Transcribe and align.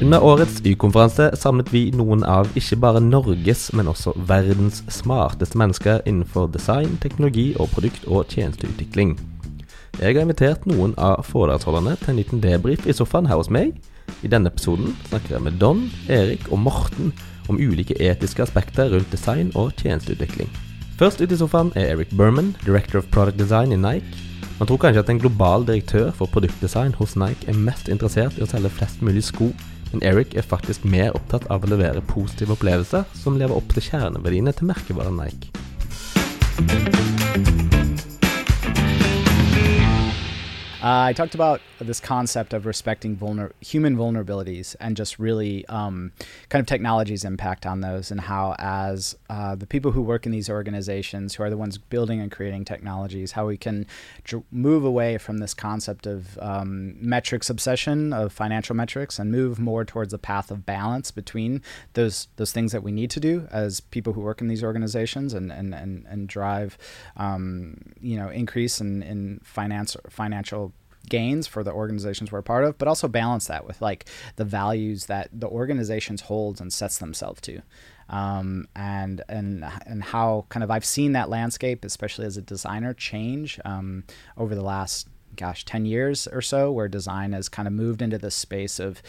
Under 0.00 0.22
årets 0.22 0.60
Y-konferanse 0.64 1.32
samlet 1.36 1.72
vi 1.74 1.80
noen 1.90 2.20
av 2.22 2.46
ikke 2.54 2.76
bare 2.78 3.00
Norges, 3.02 3.64
men 3.74 3.88
også 3.90 4.12
verdens 4.28 4.84
smarteste 4.94 5.58
mennesker 5.58 6.04
innenfor 6.06 6.46
design, 6.54 6.92
teknologi 7.02 7.48
og 7.58 7.72
produkt- 7.72 8.04
og 8.06 8.30
tjenesteutvikling. 8.30 9.16
Jeg 9.98 10.14
har 10.14 10.22
invitert 10.22 10.68
noen 10.70 10.92
av 11.02 11.24
foredragsholderne 11.26 11.96
til 11.98 12.12
en 12.12 12.20
liten 12.20 12.42
debrief 12.44 12.86
i 12.86 12.94
sofaen 12.94 13.26
her 13.26 13.40
hos 13.40 13.50
meg. 13.50 13.72
I 14.22 14.30
denne 14.30 14.52
episoden 14.52 14.94
snakker 15.08 15.34
jeg 15.34 15.44
med 15.48 15.58
Don, 15.58 15.88
Erik 16.06 16.46
og 16.52 16.62
Morten 16.62 17.10
om 17.50 17.58
ulike 17.58 17.96
etiske 17.98 18.44
aspekter 18.44 18.92
rundt 18.94 19.10
design 19.10 19.50
og 19.58 19.72
tjenesteutvikling. 19.82 20.46
Først 21.00 21.18
ut 21.18 21.34
i 21.34 21.40
sofaen 21.40 21.72
er 21.74 21.96
Eric 21.96 22.14
Berman, 22.14 22.52
Director 22.62 23.02
of 23.02 23.10
Product 23.10 23.40
Design 23.42 23.74
i 23.74 23.80
Nike. 23.82 24.22
Man 24.60 24.70
tror 24.70 24.78
kanskje 24.82 25.02
at 25.02 25.10
en 25.10 25.18
global 25.18 25.66
direktør 25.66 26.12
for 26.14 26.30
produktdesign 26.30 26.94
hos 26.98 27.16
Nike 27.18 27.50
er 27.50 27.58
mest 27.58 27.90
interessert 27.90 28.38
i 28.38 28.46
å 28.46 28.48
selge 28.50 28.70
flest 28.78 29.02
mulig 29.02 29.24
sko, 29.26 29.50
men 29.92 30.02
Eric 30.06 30.34
er 30.36 30.46
faktisk 30.46 30.84
mer 30.84 31.16
opptatt 31.16 31.46
av 31.52 31.64
å 31.64 31.70
levere 31.72 32.04
positive 32.10 32.56
opplevelser 32.56 33.08
som 33.16 33.38
lever 33.40 33.56
opp 33.56 33.72
til 33.76 33.88
kjerneverdiene 33.90 34.52
til 34.56 34.70
merkevaren 34.72 35.18
Nike. 35.22 35.48
Uh, 40.80 41.10
I 41.10 41.12
talked 41.12 41.34
about 41.34 41.60
this 41.80 41.98
concept 41.98 42.52
of 42.52 42.64
respecting 42.64 43.16
vulner- 43.16 43.50
human 43.60 43.96
vulnerabilities 43.96 44.76
and 44.78 44.96
just 44.96 45.18
really 45.18 45.66
um, 45.66 46.12
kind 46.50 46.60
of 46.60 46.66
technology's 46.66 47.24
impact 47.24 47.66
on 47.66 47.80
those, 47.80 48.12
and 48.12 48.20
how, 48.20 48.54
as 48.60 49.16
uh, 49.28 49.56
the 49.56 49.66
people 49.66 49.90
who 49.90 50.02
work 50.02 50.24
in 50.24 50.30
these 50.30 50.48
organizations, 50.48 51.34
who 51.34 51.42
are 51.42 51.50
the 51.50 51.56
ones 51.56 51.78
building 51.78 52.20
and 52.20 52.30
creating 52.30 52.64
technologies, 52.64 53.32
how 53.32 53.48
we 53.48 53.56
can 53.56 53.86
dr- 54.22 54.44
move 54.52 54.84
away 54.84 55.18
from 55.18 55.38
this 55.38 55.52
concept 55.52 56.06
of 56.06 56.38
um, 56.40 56.94
metrics 57.00 57.50
obsession, 57.50 58.12
of 58.12 58.32
financial 58.32 58.76
metrics, 58.76 59.18
and 59.18 59.32
move 59.32 59.58
more 59.58 59.84
towards 59.84 60.14
a 60.14 60.18
path 60.18 60.48
of 60.48 60.64
balance 60.64 61.10
between 61.10 61.60
those 61.94 62.28
those 62.36 62.52
things 62.52 62.70
that 62.70 62.84
we 62.84 62.92
need 62.92 63.10
to 63.10 63.18
do 63.18 63.48
as 63.50 63.80
people 63.80 64.12
who 64.12 64.20
work 64.20 64.40
in 64.40 64.46
these 64.46 64.62
organizations, 64.62 65.34
and 65.34 65.50
and 65.50 65.74
and, 65.74 66.06
and 66.08 66.28
drive, 66.28 66.78
um, 67.16 67.78
you 68.00 68.16
know, 68.16 68.28
increase 68.28 68.80
in 68.80 69.02
in 69.02 69.40
finance 69.42 69.96
financial 70.08 70.68
gains 71.08 71.46
for 71.46 71.62
the 71.62 71.72
organizations 71.72 72.32
we're 72.32 72.42
part 72.42 72.64
of, 72.64 72.78
but 72.78 72.88
also 72.88 73.08
balance 73.08 73.46
that 73.46 73.66
with 73.66 73.80
like 73.80 74.06
the 74.36 74.44
values 74.44 75.06
that 75.06 75.28
the 75.32 75.48
organizations 75.48 76.22
holds 76.22 76.60
and 76.60 76.72
sets 76.72 76.98
themselves 76.98 77.40
to. 77.42 77.62
Um, 78.10 78.68
and 78.74 79.22
and 79.28 79.64
and 79.86 80.02
how 80.02 80.46
kind 80.48 80.64
of 80.64 80.70
I've 80.70 80.84
seen 80.84 81.12
that 81.12 81.28
landscape, 81.28 81.84
especially 81.84 82.24
as 82.24 82.38
a 82.38 82.42
designer, 82.42 82.94
change 82.94 83.60
um, 83.64 84.04
over 84.36 84.54
the 84.54 84.62
last 84.62 85.08
gosh, 85.38 85.64
10 85.64 85.86
years 85.86 86.26
or 86.26 86.42
so, 86.42 86.70
where 86.72 86.88
design 86.88 87.32
has 87.32 87.48
kind 87.48 87.68
of 87.68 87.72
moved 87.72 88.02
into 88.02 88.18
this 88.18 88.34
space 88.34 88.80
of, 88.80 89.00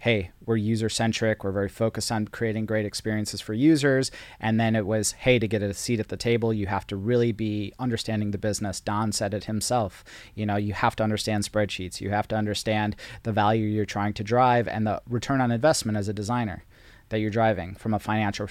hey, 0.00 0.30
we're 0.44 0.56
user 0.56 0.88
centric, 0.88 1.42
we're 1.42 1.50
very 1.50 1.68
focused 1.68 2.12
on 2.12 2.28
creating 2.28 2.66
great 2.66 2.84
experiences 2.84 3.40
for 3.40 3.54
users. 3.54 4.10
And 4.38 4.60
then 4.60 4.76
it 4.76 4.86
was, 4.86 5.12
hey, 5.12 5.38
to 5.38 5.48
get 5.48 5.62
a 5.62 5.72
seat 5.72 5.98
at 5.98 6.08
the 6.08 6.16
table, 6.16 6.52
you 6.52 6.66
have 6.66 6.86
to 6.88 6.96
really 6.96 7.32
be 7.32 7.72
understanding 7.78 8.30
the 8.30 8.38
business. 8.38 8.80
Don 8.80 9.12
said 9.12 9.32
it 9.32 9.44
himself. 9.44 10.04
You 10.34 10.44
know, 10.44 10.56
you 10.56 10.74
have 10.74 10.94
to 10.96 11.02
understand 11.02 11.44
spreadsheets, 11.44 12.00
you 12.00 12.10
have 12.10 12.28
to 12.28 12.36
understand 12.36 12.94
the 13.22 13.32
value 13.32 13.64
you're 13.64 13.86
trying 13.86 14.12
to 14.12 14.22
drive 14.22 14.68
and 14.68 14.86
the 14.86 15.00
return 15.08 15.40
on 15.40 15.50
investment 15.50 15.96
as 15.96 16.08
a 16.08 16.12
designer 16.12 16.64
that 17.08 17.20
you're 17.20 17.30
driving 17.30 17.74
from 17.74 17.94
a 17.94 17.98
financial 17.98 18.46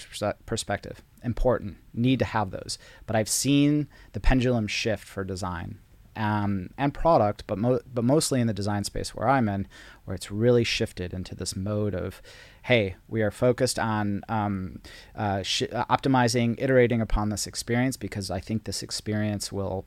perspective. 0.47 1.03
Important, 1.23 1.77
need 1.93 2.17
to 2.17 2.25
have 2.25 2.49
those. 2.49 2.79
But 3.05 3.15
I've 3.15 3.29
seen 3.29 3.87
the 4.13 4.19
pendulum 4.19 4.65
shift 4.65 5.03
for 5.03 5.23
design 5.23 5.77
um, 6.17 6.71
and 6.77 6.93
product, 6.93 7.43
but 7.47 7.57
mo- 7.57 7.79
but 7.93 8.03
mostly 8.03 8.41
in 8.41 8.47
the 8.47 8.53
design 8.53 8.83
space 8.83 9.13
where 9.15 9.29
I'm 9.29 9.47
in, 9.47 9.67
where 10.03 10.15
it's 10.15 10.31
really 10.31 10.63
shifted 10.63 11.13
into 11.13 11.35
this 11.35 11.55
mode 11.55 11.93
of, 11.93 12.21
hey, 12.63 12.95
we 13.07 13.21
are 13.21 13.31
focused 13.31 13.77
on 13.77 14.23
um, 14.27 14.81
uh, 15.15 15.43
sh- 15.43 15.63
optimizing, 15.71 16.55
iterating 16.57 17.01
upon 17.01 17.29
this 17.29 17.45
experience 17.45 17.97
because 17.97 18.31
I 18.31 18.39
think 18.39 18.63
this 18.63 18.81
experience 18.81 19.51
will 19.51 19.85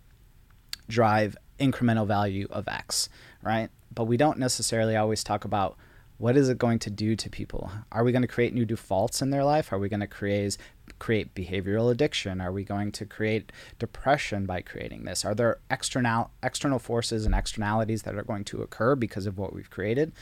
drive 0.89 1.37
incremental 1.59 2.07
value 2.07 2.47
of 2.51 2.69
X, 2.69 3.09
right? 3.43 3.69
But 3.93 4.05
we 4.05 4.17
don't 4.17 4.39
necessarily 4.39 4.97
always 4.97 5.25
talk 5.25 5.45
about 5.45 5.77
what 6.21 6.37
is 6.37 6.51
it 6.51 6.59
going 6.59 6.79
to 6.79 6.91
do 6.91 7.17
to 7.17 7.31
people? 7.31 7.73
Are 7.91 8.05
we 8.05 8.13
going 8.13 8.21
to 8.21 8.29
create 8.29 8.53
new 8.53 8.67
defaults 8.67 9.23
in 9.23 9.31
their 9.31 9.43
life? 9.43 9.73
Are 9.73 9.79
we 9.79 9.89
going 9.89 10.01
to 10.01 10.07
create 10.07 10.59
create 10.99 11.35
behavioral 11.35 11.91
addiction? 11.91 12.43
Are 12.43 12.53
we 12.53 12.63
going 12.63 12.93
to 12.93 13.07
create 13.07 13.51
depression 13.79 14.45
by 14.45 14.61
creating 14.61 15.05
this? 15.05 15.25
Are 15.25 15.35
there 15.35 15.61
external 15.71 16.31
external 16.43 16.79
forces 16.79 17.25
and 17.25 17.35
externalities 17.35 18.03
that 18.03 18.15
are 18.17 18.23
going 18.23 18.45
to 18.45 18.61
occur 18.61 18.97
because 18.97 19.25
of 19.25 19.39
what 19.39 19.55
we've 19.55 19.71
created? 19.71 20.13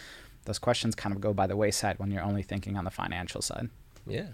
Those 0.44 0.60
questions 0.60 0.94
kind 0.94 1.12
of 1.12 1.20
go 1.20 1.34
by 1.34 1.48
the 1.48 1.56
wayside 1.56 1.98
when 1.98 2.12
you're 2.12 2.22
only 2.22 2.44
thinking 2.44 2.76
on 2.76 2.84
the 2.84 2.92
financial 2.92 3.42
side. 3.42 3.68
Yeah. 4.06 4.28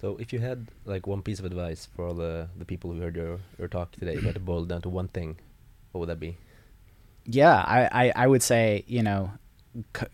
So 0.00 0.16
if 0.16 0.32
you 0.32 0.40
had 0.40 0.66
like 0.84 1.06
one 1.06 1.22
piece 1.22 1.38
of 1.38 1.44
advice 1.44 1.86
for 1.94 2.12
the, 2.12 2.48
the 2.58 2.64
people 2.64 2.92
who 2.92 3.00
heard 3.00 3.14
your, 3.14 3.38
your 3.56 3.68
talk 3.68 3.92
today, 3.92 4.14
you 4.14 4.20
had 4.20 4.34
to 4.34 4.40
boil 4.40 4.64
down 4.64 4.82
to 4.82 4.88
one 4.88 5.06
thing, 5.06 5.36
what 5.92 6.00
would 6.00 6.08
that 6.08 6.18
be? 6.18 6.36
Yeah, 7.24 7.54
I, 7.54 8.06
I, 8.06 8.12
I 8.16 8.26
would 8.26 8.42
say, 8.42 8.84
you 8.86 9.02
know, 9.02 9.30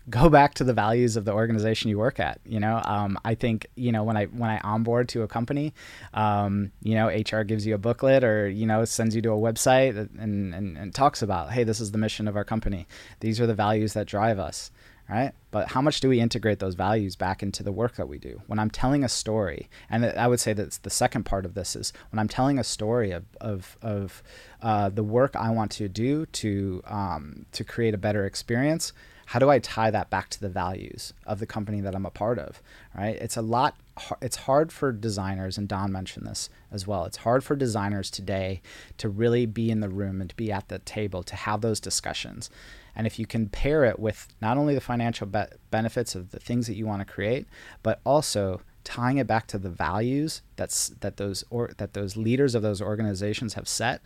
go 0.09 0.29
back 0.29 0.55
to 0.55 0.63
the 0.63 0.73
values 0.73 1.15
of 1.15 1.25
the 1.25 1.33
organization 1.33 1.89
you 1.89 1.97
work 1.97 2.19
at. 2.19 2.39
You 2.45 2.59
know, 2.59 2.81
um, 2.85 3.19
I 3.23 3.35
think 3.35 3.67
you 3.75 3.91
know 3.91 4.03
when 4.03 4.17
I 4.17 4.25
when 4.25 4.49
I 4.49 4.59
onboard 4.59 5.09
to 5.09 5.23
a 5.23 5.27
company, 5.27 5.73
um, 6.13 6.71
you 6.81 6.95
know, 6.95 7.07
HR 7.07 7.43
gives 7.43 7.65
you 7.65 7.75
a 7.75 7.77
booklet 7.77 8.23
or 8.23 8.49
you 8.49 8.65
know 8.65 8.85
sends 8.85 9.15
you 9.15 9.21
to 9.23 9.31
a 9.31 9.37
website 9.37 9.97
and, 9.97 10.53
and 10.53 10.77
and 10.77 10.95
talks 10.95 11.21
about, 11.21 11.51
hey, 11.51 11.63
this 11.63 11.79
is 11.79 11.91
the 11.91 11.97
mission 11.97 12.27
of 12.27 12.35
our 12.35 12.43
company. 12.43 12.87
These 13.19 13.39
are 13.39 13.47
the 13.47 13.53
values 13.53 13.93
that 13.93 14.07
drive 14.07 14.39
us. 14.39 14.71
Right? 15.09 15.33
But 15.49 15.67
how 15.67 15.81
much 15.81 15.99
do 15.99 16.07
we 16.07 16.21
integrate 16.21 16.59
those 16.59 16.75
values 16.75 17.17
back 17.17 17.43
into 17.43 17.63
the 17.63 17.71
work 17.73 17.95
that 17.95 18.07
we 18.07 18.17
do? 18.17 18.41
When 18.47 18.59
I'm 18.59 18.69
telling 18.69 19.03
a 19.03 19.09
story, 19.09 19.69
and 19.89 20.05
I 20.05 20.25
would 20.25 20.39
say 20.39 20.53
that 20.53 20.79
the 20.83 20.89
second 20.89 21.25
part 21.25 21.43
of 21.43 21.53
this 21.53 21.75
is 21.75 21.91
when 22.11 22.19
I'm 22.19 22.29
telling 22.29 22.57
a 22.57 22.63
story 22.63 23.11
of 23.11 23.25
of, 23.41 23.77
of 23.81 24.23
uh, 24.61 24.87
the 24.87 25.03
work 25.03 25.35
I 25.35 25.49
want 25.49 25.71
to 25.71 25.89
do 25.89 26.27
to 26.27 26.81
um, 26.85 27.45
to 27.51 27.65
create 27.65 27.93
a 27.93 27.97
better 27.97 28.25
experience 28.25 28.93
how 29.31 29.39
do 29.39 29.49
I 29.49 29.59
tie 29.59 29.89
that 29.91 30.09
back 30.09 30.27
to 30.31 30.41
the 30.41 30.49
values 30.49 31.13
of 31.25 31.39
the 31.39 31.45
company 31.45 31.79
that 31.79 31.95
I'm 31.95 32.05
a 32.05 32.09
part 32.09 32.37
of, 32.37 32.61
right? 32.93 33.15
It's 33.15 33.37
a 33.37 33.41
lot, 33.41 33.77
it's 34.21 34.35
hard 34.35 34.73
for 34.73 34.91
designers, 34.91 35.57
and 35.57 35.69
Don 35.69 35.89
mentioned 35.89 36.27
this 36.27 36.49
as 36.69 36.85
well. 36.85 37.05
It's 37.05 37.15
hard 37.15 37.41
for 37.41 37.55
designers 37.55 38.11
today 38.11 38.61
to 38.97 39.07
really 39.07 39.45
be 39.45 39.71
in 39.71 39.79
the 39.79 39.87
room 39.87 40.19
and 40.19 40.29
to 40.29 40.35
be 40.35 40.51
at 40.51 40.67
the 40.67 40.79
table 40.79 41.23
to 41.23 41.35
have 41.37 41.61
those 41.61 41.79
discussions. 41.79 42.49
And 42.93 43.07
if 43.07 43.17
you 43.17 43.25
can 43.25 43.47
pair 43.47 43.85
it 43.85 43.99
with 43.99 44.27
not 44.41 44.57
only 44.57 44.75
the 44.75 44.81
financial 44.81 45.27
be- 45.27 45.45
benefits 45.69 46.13
of 46.13 46.31
the 46.31 46.39
things 46.39 46.67
that 46.67 46.75
you 46.75 46.85
want 46.85 46.99
to 46.99 47.13
create, 47.13 47.45
but 47.83 48.01
also 48.05 48.59
tying 48.83 49.17
it 49.17 49.27
back 49.27 49.47
to 49.47 49.57
the 49.57 49.69
values 49.69 50.41
that's 50.57 50.89
that 50.99 51.15
those 51.15 51.45
or 51.49 51.71
that 51.77 51.93
those 51.93 52.17
leaders 52.17 52.53
of 52.53 52.63
those 52.63 52.81
organizations 52.81 53.53
have 53.53 53.69
set, 53.69 54.01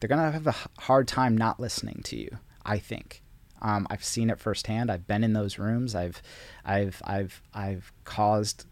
they're 0.00 0.08
gonna 0.08 0.32
have 0.32 0.48
a 0.48 0.56
hard 0.80 1.06
time 1.06 1.38
not 1.38 1.60
listening 1.60 2.00
to 2.02 2.16
you. 2.16 2.38
I 2.66 2.80
think 2.80 3.22
um, 3.62 3.86
I've 3.90 4.04
seen 4.04 4.30
it 4.30 4.40
firsthand. 4.40 4.90
I've 4.90 5.06
been 5.06 5.24
in 5.24 5.32
those 5.32 5.58
rooms. 5.58 5.94
I've, 5.94 6.22
I've, 6.64 7.00
I've, 7.04 7.42
I've 7.54 7.92
caused 8.04 8.66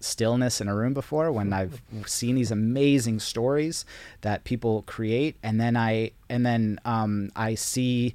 stillness 0.00 0.60
in 0.60 0.68
a 0.68 0.74
room 0.74 0.94
before 0.94 1.30
when 1.30 1.52
I've 1.52 1.80
seen 2.06 2.34
these 2.34 2.50
amazing 2.50 3.20
stories 3.20 3.84
that 4.22 4.44
people 4.44 4.82
create, 4.82 5.36
and 5.42 5.60
then 5.60 5.76
I, 5.76 6.12
and 6.28 6.44
then 6.44 6.80
um, 6.84 7.30
I 7.36 7.54
see 7.54 8.14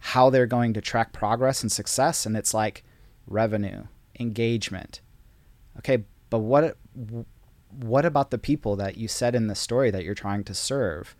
how 0.00 0.30
they're 0.30 0.46
going 0.46 0.72
to 0.74 0.80
track 0.80 1.12
progress 1.12 1.62
and 1.62 1.70
success, 1.70 2.24
and 2.24 2.36
it's 2.36 2.54
like 2.54 2.84
revenue, 3.26 3.84
engagement. 4.18 5.00
Okay, 5.78 6.04
but 6.30 6.38
what, 6.38 6.76
what 7.70 8.06
about 8.06 8.30
the 8.30 8.38
people 8.38 8.76
that 8.76 8.96
you 8.96 9.08
said 9.08 9.34
in 9.34 9.48
the 9.48 9.54
story 9.54 9.90
that 9.90 10.04
you're 10.04 10.14
trying 10.14 10.44
to 10.44 10.54
serve? 10.54 11.14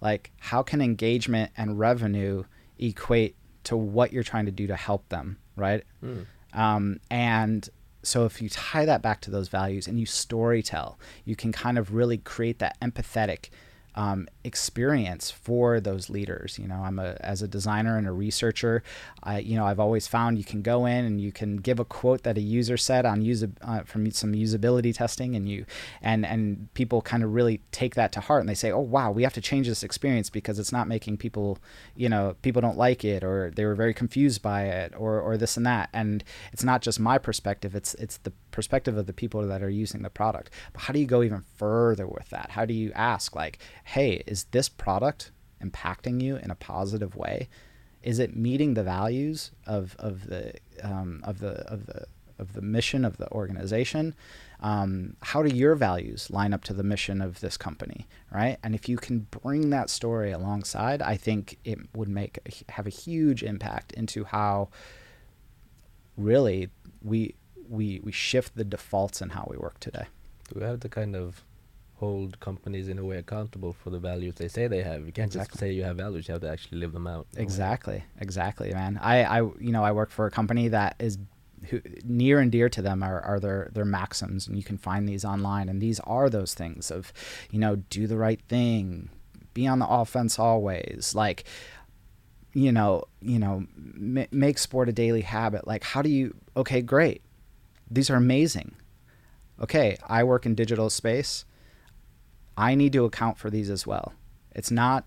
Like, 0.00 0.32
how 0.38 0.62
can 0.62 0.80
engagement 0.82 1.52
and 1.56 1.78
revenue 1.78 2.44
equate 2.78 3.36
to 3.64 3.76
what 3.76 4.12
you're 4.12 4.22
trying 4.22 4.46
to 4.46 4.52
do 4.52 4.66
to 4.66 4.76
help 4.76 5.08
them, 5.08 5.38
right? 5.56 5.84
Mm. 6.04 6.26
Um, 6.54 7.00
and 7.10 7.68
so 8.02 8.24
if 8.24 8.42
you 8.42 8.48
tie 8.48 8.84
that 8.84 9.02
back 9.02 9.20
to 9.22 9.30
those 9.30 9.48
values 9.48 9.86
and 9.86 9.98
you 9.98 10.06
story 10.06 10.62
tell, 10.62 10.98
you 11.24 11.36
can 11.36 11.52
kind 11.52 11.78
of 11.78 11.94
really 11.94 12.18
create 12.18 12.58
that 12.58 12.78
empathetic 12.80 13.50
um, 13.94 14.28
experience 14.44 15.30
for 15.30 15.80
those 15.80 16.08
leaders. 16.08 16.58
You 16.58 16.68
know, 16.68 16.76
I'm 16.76 16.98
a 16.98 17.16
as 17.20 17.42
a 17.42 17.48
designer 17.48 17.98
and 17.98 18.06
a 18.06 18.12
researcher. 18.12 18.82
I 19.22 19.38
you 19.38 19.56
know 19.56 19.66
I've 19.66 19.80
always 19.80 20.06
found 20.06 20.38
you 20.38 20.44
can 20.44 20.62
go 20.62 20.86
in 20.86 21.04
and 21.04 21.20
you 21.20 21.32
can 21.32 21.56
give 21.56 21.78
a 21.78 21.84
quote 21.84 22.22
that 22.22 22.38
a 22.38 22.40
user 22.40 22.76
said 22.76 23.04
on 23.04 23.22
use 23.22 23.44
uh, 23.62 23.82
from 23.82 24.10
some 24.10 24.32
usability 24.32 24.94
testing, 24.94 25.36
and 25.36 25.48
you 25.48 25.66
and 26.00 26.24
and 26.24 26.72
people 26.74 27.02
kind 27.02 27.22
of 27.22 27.34
really 27.34 27.60
take 27.70 27.94
that 27.94 28.12
to 28.12 28.20
heart 28.20 28.40
and 28.40 28.48
they 28.48 28.54
say, 28.54 28.70
oh 28.70 28.80
wow, 28.80 29.10
we 29.10 29.22
have 29.22 29.34
to 29.34 29.40
change 29.40 29.68
this 29.68 29.82
experience 29.82 30.30
because 30.30 30.58
it's 30.58 30.72
not 30.72 30.88
making 30.88 31.16
people, 31.16 31.58
you 31.94 32.08
know, 32.08 32.36
people 32.42 32.62
don't 32.62 32.78
like 32.78 33.04
it 33.04 33.22
or 33.22 33.52
they 33.54 33.64
were 33.64 33.74
very 33.74 33.94
confused 33.94 34.42
by 34.42 34.64
it 34.64 34.92
or 34.96 35.20
or 35.20 35.36
this 35.36 35.56
and 35.56 35.66
that. 35.66 35.88
And 35.92 36.24
it's 36.52 36.64
not 36.64 36.82
just 36.82 36.98
my 36.98 37.18
perspective; 37.18 37.74
it's 37.74 37.94
it's 37.94 38.18
the 38.18 38.32
perspective 38.50 38.96
of 38.96 39.06
the 39.06 39.12
people 39.12 39.46
that 39.46 39.62
are 39.62 39.70
using 39.70 40.02
the 40.02 40.10
product. 40.10 40.50
But 40.72 40.82
how 40.82 40.92
do 40.92 41.00
you 41.00 41.06
go 41.06 41.22
even 41.22 41.42
further 41.56 42.06
with 42.06 42.30
that? 42.30 42.50
How 42.50 42.64
do 42.64 42.74
you 42.74 42.92
ask 42.94 43.34
like, 43.34 43.58
hey, 43.84 44.22
is 44.26 44.44
this 44.50 44.68
product 44.68 45.30
impacting 45.62 46.20
you 46.20 46.36
in 46.36 46.50
a 46.50 46.54
positive 46.54 47.16
way? 47.16 47.48
Is 48.02 48.18
it 48.18 48.36
meeting 48.36 48.74
the 48.74 48.82
values 48.82 49.52
of, 49.66 49.94
of 49.98 50.26
the 50.26 50.54
um, 50.82 51.20
of 51.24 51.38
the 51.38 51.60
of 51.72 51.86
the 51.86 52.06
of 52.42 52.52
the 52.52 52.60
mission 52.60 53.04
of 53.06 53.16
the 53.16 53.30
organization. 53.30 54.14
Um, 54.60 55.16
how 55.22 55.42
do 55.42 55.54
your 55.54 55.74
values 55.74 56.30
line 56.30 56.52
up 56.52 56.64
to 56.64 56.74
the 56.74 56.82
mission 56.82 57.22
of 57.22 57.40
this 57.40 57.56
company, 57.56 58.06
right? 58.30 58.58
And 58.62 58.74
if 58.74 58.88
you 58.88 58.96
can 58.96 59.26
bring 59.30 59.70
that 59.70 59.88
story 59.88 60.32
alongside, 60.32 61.00
I 61.00 61.16
think 61.16 61.58
it 61.64 61.78
would 61.94 62.08
make 62.08 62.64
have 62.68 62.86
a 62.86 62.90
huge 62.90 63.42
impact 63.42 63.92
into 63.92 64.24
how 64.24 64.68
really 66.16 66.68
we 67.02 67.34
we 67.68 68.00
we 68.02 68.12
shift 68.12 68.54
the 68.56 68.64
defaults 68.64 69.22
in 69.22 69.30
how 69.30 69.46
we 69.50 69.56
work 69.56 69.80
today. 69.80 70.06
Do 70.48 70.60
we 70.60 70.66
have 70.66 70.80
to 70.80 70.88
kind 70.88 71.16
of 71.16 71.42
hold 72.02 72.40
companies 72.40 72.88
in 72.88 72.98
a 72.98 73.04
way 73.04 73.18
accountable 73.18 73.72
for 73.72 73.90
the 73.90 73.98
values 74.10 74.34
they 74.34 74.48
say 74.48 74.66
they 74.66 74.82
have? 74.82 75.00
You 75.06 75.12
can't 75.12 75.30
exactly. 75.32 75.52
just 75.52 75.60
say 75.60 75.72
you 75.72 75.84
have 75.84 75.96
values; 75.96 76.26
you 76.26 76.32
have 76.32 76.42
to 76.42 76.50
actually 76.50 76.78
live 76.78 76.92
them 76.92 77.06
out. 77.06 77.26
Exactly, 77.36 78.02
exactly, 78.20 78.72
man. 78.72 78.98
I, 79.00 79.16
I, 79.24 79.38
you 79.66 79.72
know, 79.74 79.84
I 79.84 79.92
work 79.92 80.10
for 80.10 80.26
a 80.26 80.30
company 80.30 80.66
that 80.68 80.96
is 80.98 81.18
who, 81.68 81.80
near 82.04 82.40
and 82.40 82.50
dear 82.50 82.68
to 82.68 82.82
them 82.82 83.02
are, 83.02 83.20
are 83.20 83.38
their 83.38 83.70
their 83.72 83.84
maxims, 83.84 84.48
and 84.48 84.56
you 84.56 84.64
can 84.64 84.78
find 84.78 85.08
these 85.08 85.24
online. 85.24 85.68
And 85.68 85.80
these 85.80 86.00
are 86.00 86.28
those 86.28 86.54
things 86.54 86.90
of, 86.90 87.12
you 87.50 87.58
know, 87.58 87.76
do 87.76 88.06
the 88.06 88.16
right 88.16 88.40
thing, 88.48 89.08
be 89.54 89.66
on 89.66 89.78
the 89.78 89.88
offense 89.88 90.38
always, 90.38 91.14
like 91.14 91.44
you 92.54 92.72
know, 92.72 93.04
you 93.20 93.38
know, 93.38 93.64
m- 93.78 94.26
make 94.30 94.58
sport 94.58 94.88
a 94.88 94.92
daily 94.92 95.22
habit. 95.22 95.66
Like, 95.66 95.84
how 95.84 96.02
do 96.02 96.10
you? 96.10 96.34
Okay, 96.56 96.82
great. 96.82 97.22
These 97.90 98.10
are 98.10 98.16
amazing. 98.16 98.74
Okay, 99.60 99.96
I 100.08 100.24
work 100.24 100.44
in 100.46 100.54
digital 100.54 100.90
space. 100.90 101.44
I 102.56 102.74
need 102.74 102.92
to 102.94 103.04
account 103.04 103.38
for 103.38 103.50
these 103.50 103.70
as 103.70 103.86
well. 103.86 104.12
It's 104.54 104.70
not, 104.70 105.04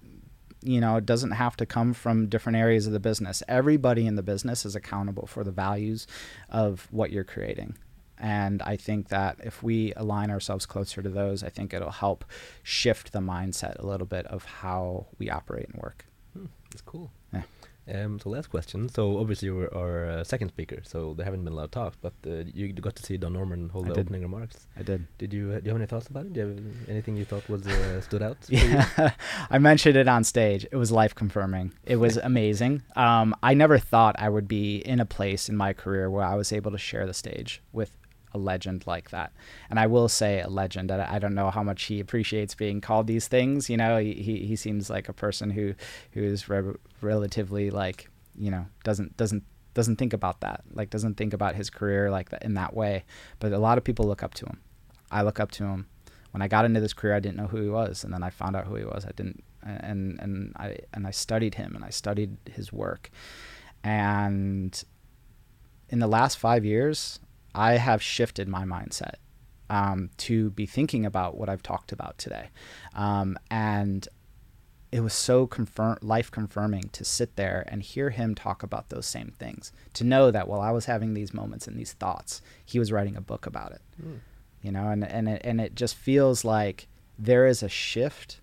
you 0.61 0.81
know, 0.81 0.97
it 0.97 1.05
doesn't 1.05 1.31
have 1.31 1.55
to 1.57 1.65
come 1.65 1.93
from 1.93 2.27
different 2.27 2.57
areas 2.57 2.87
of 2.87 2.93
the 2.93 2.99
business. 2.99 3.43
Everybody 3.47 4.07
in 4.07 4.15
the 4.15 4.23
business 4.23 4.65
is 4.65 4.75
accountable 4.75 5.27
for 5.27 5.43
the 5.43 5.51
values 5.51 6.07
of 6.49 6.87
what 6.91 7.11
you're 7.11 7.23
creating. 7.23 7.77
And 8.17 8.61
I 8.61 8.77
think 8.77 9.09
that 9.09 9.39
if 9.43 9.61
we 9.61 9.93
align 9.95 10.31
ourselves 10.31 10.65
closer 10.65 11.01
to 11.01 11.09
those, 11.09 11.43
I 11.43 11.49
think 11.49 11.73
it'll 11.73 11.91
help 11.91 12.23
shift 12.63 13.11
the 13.11 13.19
mindset 13.19 13.77
a 13.77 13.85
little 13.85 14.07
bit 14.07 14.25
of 14.27 14.45
how 14.45 15.07
we 15.19 15.29
operate 15.29 15.67
and 15.67 15.81
work. 15.81 16.05
Hmm, 16.33 16.45
that's 16.71 16.81
cool. 16.81 17.11
Yeah. 17.33 17.43
Um, 17.93 18.19
so 18.19 18.29
last 18.29 18.49
question. 18.49 18.89
So 18.89 19.19
obviously 19.19 19.47
you 19.47 19.55
were 19.55 19.73
our 19.75 20.05
uh, 20.09 20.23
second 20.23 20.49
speaker, 20.49 20.81
so 20.83 21.13
there 21.13 21.23
haven't 21.25 21.43
been 21.43 21.53
a 21.53 21.55
lot 21.55 21.65
of 21.65 21.71
talks, 21.71 21.97
but 22.01 22.13
uh, 22.25 22.43
you 22.53 22.73
got 22.73 22.95
to 22.95 23.03
see 23.03 23.17
Don 23.17 23.33
Norman 23.33 23.69
hold 23.69 23.85
I 23.85 23.89
the 23.89 23.93
did. 23.95 24.01
opening 24.07 24.21
remarks. 24.23 24.67
I 24.77 24.83
did. 24.83 25.05
Did 25.17 25.33
you 25.33 25.51
uh, 25.51 25.59
do 25.59 25.65
you 25.65 25.69
have 25.69 25.77
any 25.77 25.85
thoughts 25.85 26.07
about 26.07 26.25
it? 26.25 26.33
Do 26.33 26.39
you 26.39 26.47
have 26.47 26.89
anything 26.89 27.15
you 27.15 27.25
thought 27.25 27.47
was 27.47 27.67
uh, 27.67 28.01
stood 28.07 28.23
out? 28.23 28.37
yeah, 28.49 29.11
I 29.49 29.59
mentioned 29.59 29.97
it 29.97 30.07
on 30.07 30.23
stage. 30.23 30.65
It 30.71 30.77
was 30.77 30.91
life 30.91 31.13
confirming. 31.13 31.73
It 31.83 31.97
was 31.97 32.17
amazing. 32.31 32.81
Um, 32.95 33.35
I 33.43 33.53
never 33.53 33.77
thought 33.77 34.15
I 34.17 34.29
would 34.29 34.47
be 34.47 34.77
in 34.77 34.99
a 34.99 35.05
place 35.05 35.47
in 35.49 35.55
my 35.55 35.73
career 35.73 36.09
where 36.09 36.23
I 36.23 36.35
was 36.35 36.51
able 36.51 36.71
to 36.71 36.77
share 36.79 37.05
the 37.05 37.13
stage 37.13 37.61
with 37.71 37.91
a 38.35 38.37
legend 38.37 38.85
like 38.85 39.09
that. 39.09 39.31
And 39.69 39.79
I 39.79 39.87
will 39.87 40.09
say 40.09 40.41
a 40.41 40.49
legend. 40.49 40.91
I, 40.91 41.15
I 41.15 41.19
don't 41.19 41.33
know 41.33 41.49
how 41.49 41.63
much 41.63 41.83
he 41.83 41.99
appreciates 41.99 42.53
being 42.53 42.81
called 42.81 43.07
these 43.07 43.27
things. 43.27 43.69
You 43.69 43.77
know, 43.77 43.97
he, 43.97 44.13
he, 44.13 44.45
he 44.45 44.55
seems 44.55 44.89
like 44.89 45.09
a 45.09 45.13
person 45.13 45.49
who 45.49 45.73
who 46.11 46.21
is 46.21 46.47
re- 46.49 46.75
relatively 47.01 47.71
like 47.71 48.09
you 48.37 48.51
know 48.51 48.65
doesn't 48.83 49.15
doesn't 49.17 49.43
doesn't 49.73 49.97
think 49.97 50.13
about 50.13 50.41
that 50.41 50.61
like 50.73 50.89
doesn't 50.89 51.15
think 51.15 51.33
about 51.33 51.55
his 51.55 51.69
career 51.69 52.09
like 52.09 52.29
that 52.29 52.43
in 52.43 52.53
that 52.53 52.73
way 52.73 53.03
but 53.39 53.51
a 53.51 53.57
lot 53.57 53.77
of 53.77 53.83
people 53.83 54.05
look 54.05 54.23
up 54.23 54.33
to 54.33 54.45
him 54.45 54.59
i 55.11 55.21
look 55.21 55.39
up 55.39 55.51
to 55.51 55.63
him 55.63 55.87
when 56.31 56.41
i 56.41 56.47
got 56.47 56.65
into 56.65 56.79
this 56.79 56.93
career 56.93 57.15
i 57.15 57.19
didn't 57.19 57.37
know 57.37 57.47
who 57.47 57.61
he 57.61 57.69
was 57.69 58.03
and 58.03 58.13
then 58.13 58.23
i 58.23 58.29
found 58.29 58.55
out 58.55 58.65
who 58.65 58.75
he 58.75 58.85
was 58.85 59.05
i 59.05 59.11
didn't 59.15 59.43
and 59.63 60.19
and 60.19 60.53
i 60.57 60.77
and 60.93 61.05
i 61.05 61.11
studied 61.11 61.55
him 61.55 61.75
and 61.75 61.83
i 61.83 61.89
studied 61.89 62.37
his 62.49 62.71
work 62.71 63.09
and 63.83 64.83
in 65.89 65.99
the 65.99 66.07
last 66.07 66.37
five 66.37 66.65
years 66.65 67.19
I 67.55 67.77
have 67.77 68.03
shifted 68.03 68.47
my 68.47 68.65
mindset 68.65 69.15
um, 69.69 70.09
to 70.17 70.49
be 70.51 70.65
thinking 70.65 71.05
about 71.05 71.37
what 71.37 71.49
I've 71.49 71.63
talked 71.63 71.91
about 71.91 72.17
today. 72.17 72.49
Um, 72.93 73.37
and 73.49 74.07
it 74.91 74.99
was 74.99 75.13
so 75.13 75.47
confirm 75.47 75.97
life 76.01 76.29
confirming 76.29 76.89
to 76.93 77.03
sit 77.03 77.35
there 77.35 77.65
and 77.67 77.81
hear 77.81 78.11
him 78.11 78.35
talk 78.35 78.61
about 78.61 78.89
those 78.89 79.05
same 79.05 79.33
things. 79.39 79.71
To 79.93 80.03
know 80.03 80.31
that 80.31 80.47
while 80.47 80.61
I 80.61 80.71
was 80.71 80.85
having 80.85 81.13
these 81.13 81.33
moments 81.33 81.67
and 81.67 81.77
these 81.77 81.93
thoughts, 81.93 82.41
he 82.65 82.77
was 82.77 82.91
writing 82.91 83.15
a 83.15 83.21
book 83.21 83.45
about 83.45 83.71
it. 83.71 83.81
Mm. 84.01 84.19
You 84.61 84.71
know, 84.71 84.89
and 84.89 85.03
and 85.03 85.29
it, 85.29 85.41
and 85.43 85.61
it 85.61 85.75
just 85.75 85.95
feels 85.95 86.43
like 86.43 86.87
there 87.17 87.45
is 87.45 87.63
a 87.63 87.69
shift. 87.69 88.41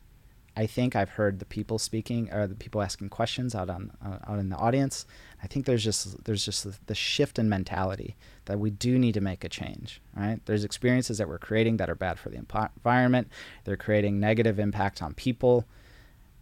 I 0.57 0.67
think 0.67 0.95
I've 0.95 1.11
heard 1.11 1.39
the 1.39 1.47
people 1.47 1.79
speaking 1.79 2.31
or 2.33 2.47
the 2.47 2.55
people 2.55 2.83
asking 2.83 3.09
questions 3.09 3.55
out 3.55 3.71
on 3.71 3.91
uh, 4.05 4.19
out 4.27 4.39
in 4.39 4.51
the 4.51 4.57
audience, 4.57 5.07
I 5.43 5.47
think 5.47 5.65
there's 5.65 5.83
just 5.83 6.25
there's 6.25 6.45
just 6.45 6.87
the 6.87 6.95
shift 6.95 7.39
in 7.39 7.49
mentality 7.49 8.17
that 8.45 8.59
we 8.59 8.71
do 8.71 8.99
need 8.99 9.15
to 9.15 9.21
make 9.21 9.45
a 9.45 9.49
change. 9.49 10.03
Right? 10.15 10.41
There's 10.45 10.65
experiences 10.65 11.19
that 11.19 11.29
we're 11.29 11.39
creating 11.39 11.79
that 11.79 11.89
are 11.89 11.95
bad 11.95 12.19
for 12.19 12.29
the 12.29 12.37
environment. 12.37 13.29
They're 13.65 13.77
creating 13.77 14.21
negative 14.21 14.59
impact 14.59 15.03
on 15.03 15.15
people, 15.15 15.65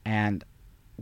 and 0.04 0.44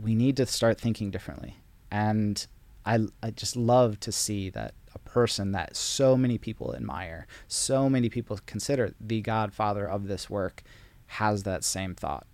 we 0.01 0.13
need 0.13 0.37
to 0.37 0.45
start 0.45 0.79
thinking 0.79 1.09
differently. 1.09 1.57
And 1.89 2.45
I 2.85 2.99
I 3.23 3.31
just 3.31 3.55
love 3.55 3.99
to 4.01 4.11
see 4.11 4.49
that 4.51 4.73
a 4.93 4.99
person 4.99 5.51
that 5.53 5.75
so 5.75 6.15
many 6.15 6.37
people 6.37 6.75
admire, 6.75 7.27
so 7.47 7.89
many 7.89 8.09
people 8.09 8.39
consider 8.45 8.93
the 8.99 9.21
godfather 9.21 9.87
of 9.87 10.07
this 10.07 10.29
work, 10.29 10.63
has 11.07 11.43
that 11.43 11.63
same 11.63 11.95
thought, 11.95 12.25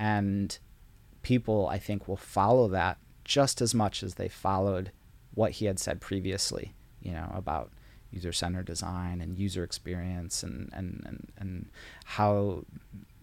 and 0.00 0.58
people 1.22 1.68
I 1.68 1.78
think 1.78 2.08
will 2.08 2.16
follow 2.16 2.66
that 2.68 2.98
just 3.22 3.60
as 3.60 3.74
much 3.74 4.02
as 4.02 4.14
they 4.14 4.28
followed 4.28 4.90
what 5.34 5.52
he 5.52 5.66
had 5.66 5.78
said 5.78 6.00
previously, 6.00 6.74
you 7.00 7.12
know, 7.12 7.30
about 7.34 7.70
user 8.10 8.32
centered 8.32 8.64
design 8.64 9.20
and 9.20 9.38
user 9.38 9.62
experience 9.62 10.42
and, 10.42 10.70
and, 10.72 11.02
and, 11.06 11.32
and 11.36 11.70
how 12.04 12.64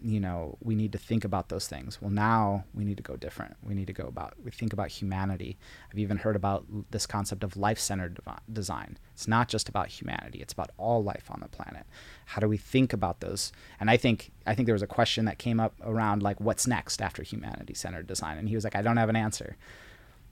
you 0.01 0.19
know 0.19 0.57
we 0.61 0.75
need 0.75 0.91
to 0.91 0.97
think 0.97 1.23
about 1.23 1.49
those 1.49 1.67
things. 1.67 2.01
Well 2.01 2.11
now 2.11 2.65
we 2.73 2.83
need 2.83 2.97
to 2.97 3.03
go 3.03 3.15
different. 3.15 3.55
We 3.63 3.73
need 3.73 3.87
to 3.87 3.93
go 3.93 4.07
about 4.07 4.33
we 4.43 4.51
think 4.51 4.73
about 4.73 4.89
humanity. 4.89 5.57
I've 5.91 5.99
even 5.99 6.17
heard 6.17 6.35
about 6.35 6.65
this 6.91 7.05
concept 7.05 7.43
of 7.43 7.57
life-centered 7.57 8.19
dev- 8.23 8.39
design. 8.51 8.97
It's 9.13 9.27
not 9.27 9.49
just 9.49 9.69
about 9.69 9.87
humanity. 9.87 10.39
It's 10.39 10.53
about 10.53 10.71
all 10.77 11.03
life 11.03 11.29
on 11.29 11.39
the 11.41 11.47
planet. 11.49 11.85
How 12.25 12.39
do 12.39 12.47
we 12.47 12.57
think 12.57 12.93
about 12.93 13.19
those? 13.19 13.51
And 13.79 13.89
i 13.89 13.97
think 13.97 14.31
i 14.45 14.53
think 14.53 14.65
there 14.65 14.73
was 14.73 14.81
a 14.81 14.87
question 14.87 15.25
that 15.25 15.37
came 15.39 15.59
up 15.59 15.73
around 15.83 16.23
like 16.23 16.39
what's 16.39 16.67
next 16.67 17.01
after 17.01 17.23
humanity 17.23 17.73
centered 17.73 18.07
design? 18.07 18.37
And 18.37 18.49
he 18.49 18.55
was 18.55 18.63
like 18.63 18.75
i 18.75 18.81
don't 18.81 18.97
have 18.97 19.09
an 19.09 19.15
answer. 19.15 19.57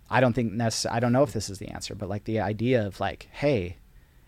I 0.09 0.19
don't 0.19 0.33
think 0.33 0.53
necessarily, 0.53 0.97
I 0.97 0.99
don't 0.99 1.13
know 1.13 1.23
if 1.23 1.33
this 1.33 1.49
is 1.49 1.57
the 1.57 1.69
answer, 1.69 1.95
but 1.95 2.09
like 2.09 2.25
the 2.25 2.39
idea 2.39 2.85
of 2.85 2.99
like, 2.99 3.27
hey, 3.31 3.77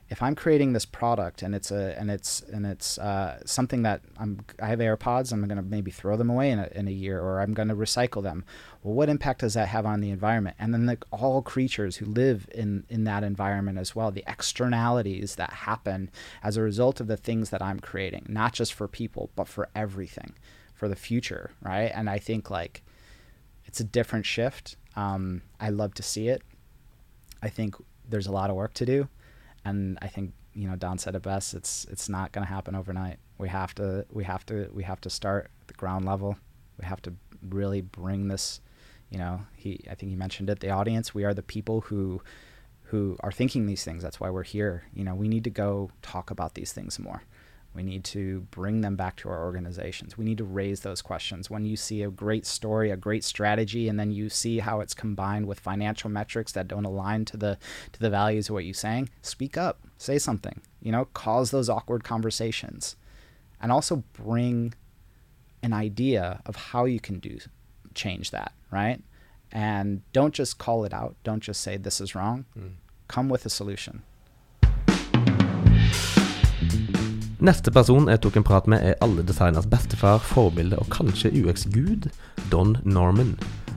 if 0.09 0.23
I'm 0.23 0.35
creating 0.35 0.73
this 0.73 0.85
product 0.85 1.41
and 1.41 1.53
it's 1.53 1.69
a 1.71 1.97
and 1.99 2.09
it's 2.09 2.41
and 2.41 2.65
it's 2.65 2.97
uh, 2.97 3.39
something 3.45 3.81
that 3.83 4.01
I'm 4.17 4.39
I 4.61 4.67
have 4.67 4.79
AirPods, 4.79 5.33
I'm 5.33 5.45
gonna 5.47 5.61
maybe 5.61 5.91
throw 5.91 6.15
them 6.15 6.29
away 6.29 6.51
in 6.51 6.59
a, 6.59 6.69
in 6.73 6.87
a 6.87 6.91
year, 6.91 7.19
or 7.19 7.41
I'm 7.41 7.53
gonna 7.53 7.75
recycle 7.75 8.23
them. 8.23 8.45
Well, 8.83 8.93
what 8.93 9.09
impact 9.09 9.41
does 9.41 9.55
that 9.55 9.67
have 9.67 9.85
on 9.85 9.99
the 9.99 10.11
environment? 10.11 10.55
And 10.59 10.73
then 10.73 10.85
like 10.85 11.03
all 11.11 11.41
creatures 11.41 11.97
who 11.97 12.05
live 12.05 12.47
in 12.53 12.85
in 12.89 13.03
that 13.03 13.23
environment 13.23 13.77
as 13.77 13.95
well, 13.95 14.11
the 14.11 14.23
externalities 14.27 15.35
that 15.35 15.51
happen 15.51 16.09
as 16.43 16.57
a 16.57 16.61
result 16.61 16.99
of 16.99 17.07
the 17.07 17.17
things 17.17 17.49
that 17.49 17.61
I'm 17.61 17.79
creating, 17.79 18.25
not 18.29 18.53
just 18.53 18.73
for 18.73 18.87
people, 18.87 19.29
but 19.35 19.47
for 19.47 19.69
everything, 19.75 20.33
for 20.73 20.87
the 20.87 20.95
future, 20.95 21.51
right? 21.61 21.91
And 21.93 22.09
I 22.09 22.19
think 22.19 22.49
like 22.49 22.83
it's 23.65 23.81
a 23.81 23.83
different 23.83 24.25
shift 24.25 24.77
um, 24.97 25.43
I 25.59 25.69
love 25.69 25.93
to 25.93 26.03
see 26.03 26.27
it. 26.27 26.41
I 27.41 27.49
think 27.49 27.75
there's 28.09 28.27
a 28.27 28.31
lot 28.31 28.49
of 28.49 28.55
work 28.55 28.73
to 28.73 28.85
do, 28.85 29.07
and 29.67 29.99
I 30.01 30.07
think 30.07 30.33
you 30.53 30.67
know 30.67 30.75
Don 30.75 30.97
said 30.97 31.15
it 31.15 31.21
best. 31.21 31.53
It's 31.53 31.85
it's 31.85 32.09
not 32.09 32.31
going 32.31 32.45
to 32.45 32.51
happen 32.51 32.75
overnight. 32.75 33.19
We 33.37 33.49
have 33.49 33.75
to 33.75 34.05
we 34.11 34.23
have 34.23 34.45
to 34.47 34.69
we 34.73 34.83
have 34.83 35.01
to 35.01 35.09
start 35.09 35.51
at 35.61 35.67
the 35.67 35.73
ground 35.73 36.05
level. 36.05 36.37
We 36.79 36.85
have 36.85 37.01
to 37.03 37.13
really 37.47 37.81
bring 37.81 38.27
this. 38.27 38.61
You 39.09 39.19
know, 39.19 39.41
he 39.55 39.83
I 39.89 39.95
think 39.95 40.09
he 40.09 40.15
mentioned 40.15 40.49
it. 40.49 40.59
The 40.59 40.69
audience. 40.69 41.13
We 41.13 41.25
are 41.25 41.33
the 41.33 41.43
people 41.43 41.81
who 41.81 42.21
who 42.83 43.17
are 43.19 43.31
thinking 43.31 43.65
these 43.65 43.83
things. 43.83 44.01
That's 44.01 44.19
why 44.19 44.29
we're 44.29 44.43
here. 44.43 44.83
You 44.93 45.03
know, 45.03 45.15
we 45.15 45.27
need 45.27 45.43
to 45.43 45.49
go 45.49 45.91
talk 46.01 46.31
about 46.31 46.55
these 46.55 46.71
things 46.71 46.97
more. 46.97 47.23
We 47.77 47.83
need 47.83 48.03
to 48.05 48.41
bring 48.49 48.81
them 48.81 48.95
back 48.95 49.17
to 49.17 49.29
our 49.29 49.45
organizations. 49.45 50.17
We 50.17 50.25
need 50.25 50.39
to 50.39 50.43
raise 50.43 50.81
those 50.81 51.03
questions. 51.03 51.51
When 51.51 51.63
you 51.63 51.77
see 51.77 52.01
a 52.01 52.09
great 52.09 52.47
story, 52.47 52.89
a 52.89 52.97
great 52.97 53.23
strategy, 53.23 53.87
and 53.87 53.99
then 53.99 54.11
you 54.11 54.29
see 54.29 54.57
how 54.57 54.79
it's 54.79 54.95
combined 54.95 55.45
with 55.45 55.59
financial 55.59 56.09
metrics 56.09 56.51
that 56.53 56.67
don't 56.67 56.85
align 56.85 57.25
to 57.25 57.37
the 57.37 57.59
to 57.91 57.99
the 57.99 58.09
values 58.09 58.49
of 58.49 58.55
what 58.55 58.65
you're 58.65 58.73
saying, 58.73 59.09
speak 59.21 59.57
up, 59.57 59.79
say 59.99 60.17
something. 60.17 60.59
You 60.81 60.91
know, 60.91 61.05
cause 61.13 61.51
those 61.51 61.69
awkward 61.69 62.03
conversations, 62.03 62.95
and 63.61 63.71
also 63.71 64.03
bring 64.13 64.73
an 65.61 65.71
idea 65.71 66.41
of 66.47 66.55
how 66.55 66.85
you 66.85 66.99
can 66.99 67.19
do 67.19 67.37
change 67.93 68.31
that, 68.31 68.53
right? 68.71 69.03
And 69.51 70.01
don't 70.13 70.33
just 70.33 70.57
call 70.57 70.83
it 70.83 70.93
out. 70.93 71.15
Don't 71.23 71.41
just 71.41 71.61
say 71.61 71.77
this 71.77 72.01
is 72.01 72.15
wrong. 72.15 72.45
Mm. 72.57 72.71
Come 73.07 73.29
with 73.29 73.45
a 73.45 73.51
solution. 73.51 74.01
Neste 77.37 77.69
person 77.69 78.07
jeg 78.09 78.17
tok 78.25 78.39
en 78.39 78.43
prat 78.43 78.65
med, 78.65 78.81
er 78.81 78.95
alle 79.05 79.21
designers 79.21 79.67
bestefar, 79.69 80.17
forbilde 80.25 80.79
og 80.81 80.87
kanskje 80.89 81.29
UX-gud, 81.37 82.07
Don 82.49 82.77
Norman. 82.81 83.35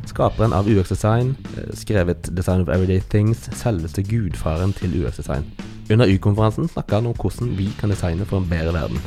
Skaperen 0.08 0.54
av 0.56 0.64
UX-design, 0.64 1.36
eh, 1.58 1.74
skrevet 1.76 2.30
'Design 2.32 2.60
of 2.60 2.68
Everyday 2.68 3.00
Things', 3.14 3.50
selveste 3.52 4.02
gudfaren 4.02 4.72
til 4.72 5.04
UX-design. 5.04 5.44
Under 5.92 6.06
Y-konferansen 6.06 6.68
snakka 6.68 6.94
han 6.94 7.06
om 7.06 7.14
hvordan 7.14 7.58
vi 7.58 7.68
kan 7.78 7.90
designe 7.90 8.24
for 8.24 8.38
en 8.38 8.48
bedre 8.48 8.72
verden. 8.72 8.98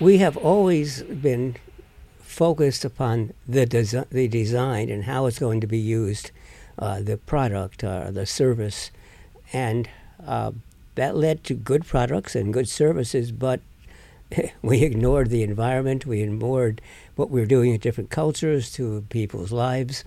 We 0.00 0.18
have 0.18 0.36
always 0.36 1.04
been 1.22 1.56
focused 2.20 2.84
upon 2.84 3.30
the, 3.48 3.64
desi- 3.64 4.04
the 4.10 4.28
design 4.28 4.90
and 4.90 5.04
how 5.04 5.26
it's 5.28 5.38
going 5.38 5.62
to 5.62 5.66
be 5.66 5.78
used, 5.78 6.30
uh, 6.78 7.00
the 7.00 7.16
product, 7.16 7.82
uh, 7.82 8.10
the 8.10 8.26
service, 8.26 8.90
and 9.52 9.88
uh, 10.26 10.52
that 10.94 11.16
led 11.16 11.44
to 11.44 11.54
good 11.54 11.86
products 11.86 12.34
and 12.34 12.52
good 12.52 12.68
services, 12.68 13.32
but 13.32 13.60
we 14.62 14.82
ignored 14.82 15.30
the 15.30 15.42
environment, 15.42 16.06
we 16.06 16.22
ignored 16.22 16.80
what 17.14 17.30
we 17.30 17.40
were 17.40 17.46
doing 17.46 17.72
in 17.72 17.80
different 17.80 18.10
cultures 18.10 18.70
to 18.72 19.04
people's 19.08 19.52
lives. 19.52 20.04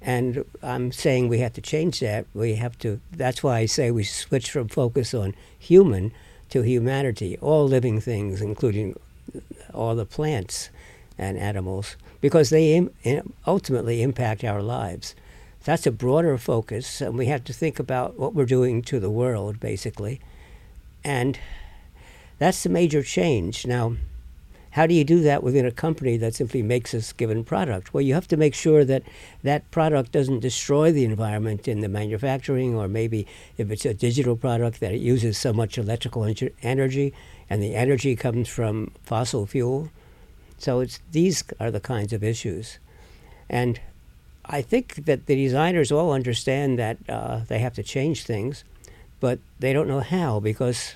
And 0.00 0.44
I'm 0.62 0.92
saying 0.92 1.28
we 1.28 1.40
have 1.40 1.54
to 1.54 1.60
change 1.60 2.00
that. 2.00 2.26
We 2.32 2.54
have 2.56 2.78
to, 2.78 3.00
that's 3.10 3.42
why 3.42 3.58
I 3.58 3.66
say 3.66 3.90
we 3.90 4.04
switch 4.04 4.50
from 4.50 4.68
focus 4.68 5.14
on 5.14 5.34
human 5.58 6.12
to 6.50 6.62
humanity, 6.62 7.36
all 7.40 7.66
living 7.66 8.00
things, 8.00 8.40
including 8.40 8.94
all 9.74 9.96
the 9.96 10.06
plants 10.06 10.70
and 11.18 11.36
animals, 11.36 11.96
because 12.20 12.50
they 12.50 12.74
Im- 12.74 13.32
ultimately 13.46 14.02
impact 14.02 14.44
our 14.44 14.62
lives. 14.62 15.14
That's 15.66 15.84
a 15.84 15.90
broader 15.90 16.38
focus, 16.38 17.00
and 17.00 17.18
we 17.18 17.26
have 17.26 17.42
to 17.42 17.52
think 17.52 17.80
about 17.80 18.16
what 18.16 18.34
we're 18.34 18.46
doing 18.46 18.82
to 18.82 19.00
the 19.00 19.10
world, 19.10 19.58
basically. 19.58 20.20
And 21.02 21.40
that's 22.38 22.62
the 22.62 22.68
major 22.68 23.02
change. 23.02 23.66
Now, 23.66 23.96
how 24.70 24.86
do 24.86 24.94
you 24.94 25.02
do 25.02 25.22
that 25.22 25.42
within 25.42 25.66
a 25.66 25.72
company 25.72 26.16
that 26.18 26.36
simply 26.36 26.62
makes 26.62 26.94
a 26.94 27.02
given 27.14 27.42
product? 27.42 27.92
Well, 27.92 28.02
you 28.02 28.14
have 28.14 28.28
to 28.28 28.36
make 28.36 28.54
sure 28.54 28.84
that 28.84 29.02
that 29.42 29.68
product 29.72 30.12
doesn't 30.12 30.38
destroy 30.38 30.92
the 30.92 31.04
environment 31.04 31.66
in 31.66 31.80
the 31.80 31.88
manufacturing, 31.88 32.76
or 32.76 32.86
maybe 32.86 33.26
if 33.58 33.68
it's 33.72 33.84
a 33.84 33.92
digital 33.92 34.36
product, 34.36 34.78
that 34.78 34.92
it 34.92 35.00
uses 35.00 35.36
so 35.36 35.52
much 35.52 35.78
electrical 35.78 36.32
energy, 36.62 37.12
and 37.50 37.60
the 37.60 37.74
energy 37.74 38.14
comes 38.14 38.48
from 38.48 38.92
fossil 39.02 39.46
fuel. 39.46 39.90
So 40.58 40.78
it's 40.78 41.00
these 41.10 41.42
are 41.58 41.72
the 41.72 41.80
kinds 41.80 42.12
of 42.12 42.22
issues, 42.22 42.78
and 43.50 43.80
I 44.48 44.62
think 44.62 45.06
that 45.06 45.26
the 45.26 45.34
designers 45.34 45.90
all 45.90 46.12
understand 46.12 46.78
that 46.78 46.98
uh, 47.08 47.40
they 47.48 47.58
have 47.58 47.74
to 47.74 47.82
change 47.82 48.24
things, 48.24 48.64
but 49.20 49.40
they 49.58 49.72
don't 49.72 49.88
know 49.88 50.00
how 50.00 50.40
because 50.40 50.94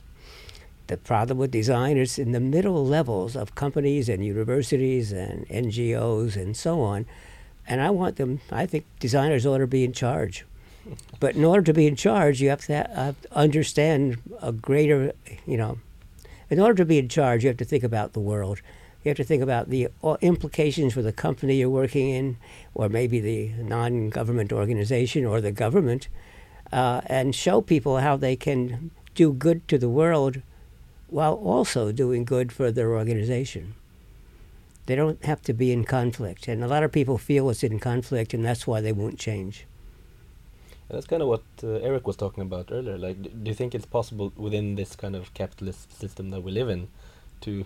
the 0.87 0.97
problem 0.97 1.39
with 1.39 1.51
design 1.51 1.97
is 1.97 2.19
in 2.19 2.33
the 2.33 2.41
middle 2.41 2.85
levels 2.85 3.37
of 3.37 3.55
companies 3.55 4.09
and 4.09 4.25
universities 4.25 5.13
and 5.13 5.49
NGOs 5.49 6.37
and 6.37 6.57
so 6.57 6.81
on. 6.81 7.07
And 7.67 7.81
I 7.81 7.91
want 7.91 8.17
them, 8.17 8.41
I 8.51 8.67
think 8.67 8.85
designers 8.99 9.47
ought 9.47 9.59
to 9.59 9.67
be 9.67 9.85
in 9.85 9.93
charge. 9.93 10.45
But 11.21 11.37
in 11.37 11.45
order 11.45 11.63
to 11.63 11.75
be 11.75 11.87
in 11.87 11.95
charge, 11.95 12.41
you 12.41 12.49
have 12.49 12.65
to 12.67 12.89
ha- 12.95 13.15
understand 13.33 14.19
a 14.41 14.51
greater, 14.51 15.13
you 15.47 15.57
know, 15.57 15.79
in 16.49 16.59
order 16.59 16.75
to 16.75 16.85
be 16.85 16.99
in 16.99 17.09
charge, 17.09 17.45
you 17.45 17.49
have 17.49 17.59
to 17.59 17.65
think 17.65 17.85
about 17.85 18.13
the 18.13 18.21
world. 18.21 18.61
You 19.03 19.09
have 19.09 19.17
to 19.17 19.25
think 19.25 19.43
about 19.43 19.71
the 19.71 19.89
implications 20.21 20.93
for 20.93 21.01
the 21.03 21.13
company 21.13 21.57
you're 21.57 21.71
working 21.71 22.11
in, 22.11 22.37
or 22.75 22.89
maybe 22.89 23.19
the 23.21 23.49
non 23.63 24.11
government 24.11 24.53
organization 24.53 25.25
or 25.25 25.41
the 25.41 25.53
government, 25.53 26.09
uh, 26.71 27.01
and 27.07 27.35
show 27.35 27.63
people 27.63 27.99
how 27.99 28.17
they 28.17 28.37
can 28.37 28.91
do 29.15 29.33
good 29.33 29.67
to 29.69 29.79
the 29.79 29.89
world 29.89 30.43
while 31.09 31.35
also 31.35 31.93
doing 31.93 32.25
good 32.25 32.53
for 32.53 32.71
their 32.71 32.93
organization. 32.93 33.75
They 34.87 34.97
don't 34.97 35.25
have 35.25 35.43
to 35.43 35.53
be 35.53 35.73
in 35.73 35.85
conflict. 35.85 36.47
And 36.47 36.63
a 36.63 36.69
lot 36.69 36.83
of 36.83 36.93
people 36.93 37.19
feel 37.19 37.49
it's 37.51 37.63
in 37.63 37.79
conflict, 37.79 38.35
and 38.35 38.45
that's 38.45 38.67
why 38.67 38.81
they 38.81 38.93
won't 38.93 39.19
change. 39.19 39.67
And 40.89 40.97
that's 40.97 41.07
kind 41.07 41.23
of 41.23 41.29
what 41.29 41.43
uh, 41.63 41.69
Eric 41.89 42.07
was 42.07 42.17
talking 42.17 42.43
about 42.43 42.71
earlier. 42.71 42.99
Like, 42.99 43.23
do 43.23 43.49
you 43.49 43.55
think 43.55 43.75
it's 43.75 43.87
possible 43.87 44.33
within 44.37 44.75
this 44.75 44.95
kind 44.95 45.17
of 45.17 45.33
capitalist 45.35 45.99
system 45.99 46.31
that 46.31 46.43
we 46.43 46.51
live 46.53 46.69
in 46.69 46.89
to 47.43 47.65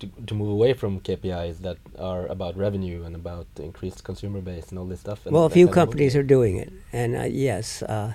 to, 0.00 0.08
to 0.26 0.34
move 0.34 0.50
away 0.50 0.72
from 0.72 1.00
KPIs 1.00 1.58
that 1.58 1.78
are 1.98 2.26
about 2.26 2.56
revenue 2.56 3.04
and 3.04 3.14
about 3.14 3.46
increased 3.58 4.04
consumer 4.04 4.40
base 4.40 4.70
and 4.70 4.78
all 4.78 4.86
this 4.86 5.00
stuff. 5.00 5.24
well, 5.26 5.44
a 5.44 5.50
few 5.50 5.68
companies 5.68 6.14
are 6.16 6.22
doing 6.22 6.56
it, 6.56 6.72
and 6.92 7.16
uh, 7.16 7.22
yes, 7.22 7.82
uh, 7.82 8.14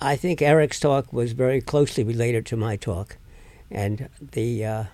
I 0.00 0.16
think 0.16 0.42
Eric's 0.42 0.80
talk 0.80 1.12
was 1.12 1.32
very 1.32 1.60
closely 1.60 2.04
related 2.04 2.46
to 2.46 2.56
my 2.56 2.76
talk, 2.76 3.16
and 3.70 4.08
the 4.20 4.64
uh, 4.64 4.84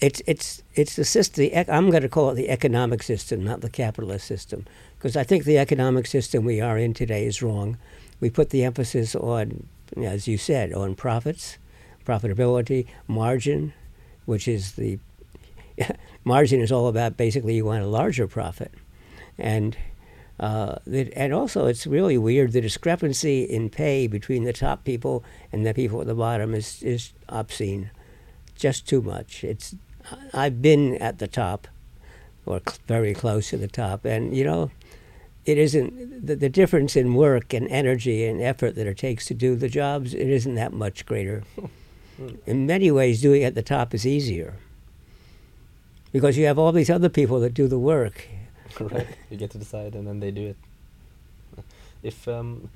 it's 0.00 0.22
it's 0.26 0.62
it's 0.74 0.96
the 0.96 1.04
system. 1.04 1.42
The 1.42 1.52
ec- 1.52 1.68
I'm 1.68 1.90
going 1.90 2.02
to 2.02 2.08
call 2.08 2.30
it 2.30 2.34
the 2.34 2.50
economic 2.50 3.02
system, 3.02 3.44
not 3.44 3.60
the 3.60 3.70
capitalist 3.70 4.26
system, 4.26 4.66
because 4.98 5.16
I 5.16 5.24
think 5.24 5.44
the 5.44 5.58
economic 5.58 6.06
system 6.06 6.44
we 6.44 6.60
are 6.60 6.78
in 6.78 6.94
today 6.94 7.26
is 7.26 7.42
wrong. 7.42 7.76
We 8.20 8.30
put 8.30 8.50
the 8.50 8.64
emphasis 8.64 9.14
on, 9.14 9.66
as 9.96 10.26
you 10.26 10.38
said, 10.38 10.72
on 10.72 10.94
profits 10.94 11.58
profitability, 12.04 12.86
margin, 13.08 13.72
which 14.26 14.48
is 14.48 14.72
the 14.72 14.98
margin 16.24 16.60
is 16.60 16.72
all 16.72 16.88
about 16.88 17.16
basically 17.16 17.56
you 17.56 17.64
want 17.64 17.82
a 17.82 17.86
larger 17.86 18.26
profit, 18.26 18.72
and 19.38 19.76
uh, 20.40 20.76
and 20.86 21.32
also 21.32 21.66
it's 21.66 21.86
really 21.86 22.18
weird 22.18 22.52
the 22.52 22.60
discrepancy 22.60 23.44
in 23.44 23.70
pay 23.70 24.06
between 24.06 24.44
the 24.44 24.52
top 24.52 24.84
people 24.84 25.22
and 25.52 25.64
the 25.64 25.74
people 25.74 26.00
at 26.00 26.06
the 26.06 26.14
bottom 26.14 26.54
is 26.54 26.82
is 26.82 27.12
obscene, 27.28 27.90
just 28.56 28.88
too 28.88 29.02
much. 29.02 29.44
It's 29.44 29.74
I've 30.32 30.60
been 30.60 30.96
at 30.96 31.18
the 31.18 31.28
top, 31.28 31.68
or 32.46 32.60
cl- 32.66 32.78
very 32.86 33.14
close 33.14 33.50
to 33.50 33.56
the 33.56 33.68
top, 33.68 34.04
and 34.04 34.36
you 34.36 34.44
know. 34.44 34.70
It 35.46 35.58
isn't 35.58 36.26
the, 36.26 36.36
the 36.36 36.48
difference 36.48 36.96
in 36.96 37.12
work 37.12 37.52
and 37.52 37.68
energy 37.68 38.24
and 38.24 38.40
effort 38.40 38.76
that 38.76 38.86
it 38.86 38.96
takes 38.96 39.26
to 39.26 39.34
do 39.34 39.56
the 39.56 39.68
jobs. 39.68 40.14
It 40.14 40.30
isn't 40.30 40.54
that 40.54 40.72
much 40.72 41.04
greater. 41.04 41.42
In 42.46 42.66
many 42.66 42.90
ways, 42.90 43.20
doing 43.20 43.42
it 43.42 43.46
at 43.46 43.54
the 43.54 43.62
top 43.62 43.94
is 43.94 44.06
easier 44.06 44.54
because 46.12 46.38
you 46.38 46.46
have 46.46 46.58
all 46.58 46.70
these 46.70 46.88
other 46.90 47.08
people 47.08 47.40
that 47.40 47.54
do 47.54 47.66
the 47.66 47.78
work. 47.78 48.28
right, 48.80 49.06
you 49.30 49.36
get 49.36 49.50
to 49.50 49.58
decide, 49.58 49.94
and 49.94 50.06
then 50.06 50.20
they 50.20 50.30
do 50.30 50.48
it. 50.48 50.56
If 52.02 52.28
um, 52.28 52.70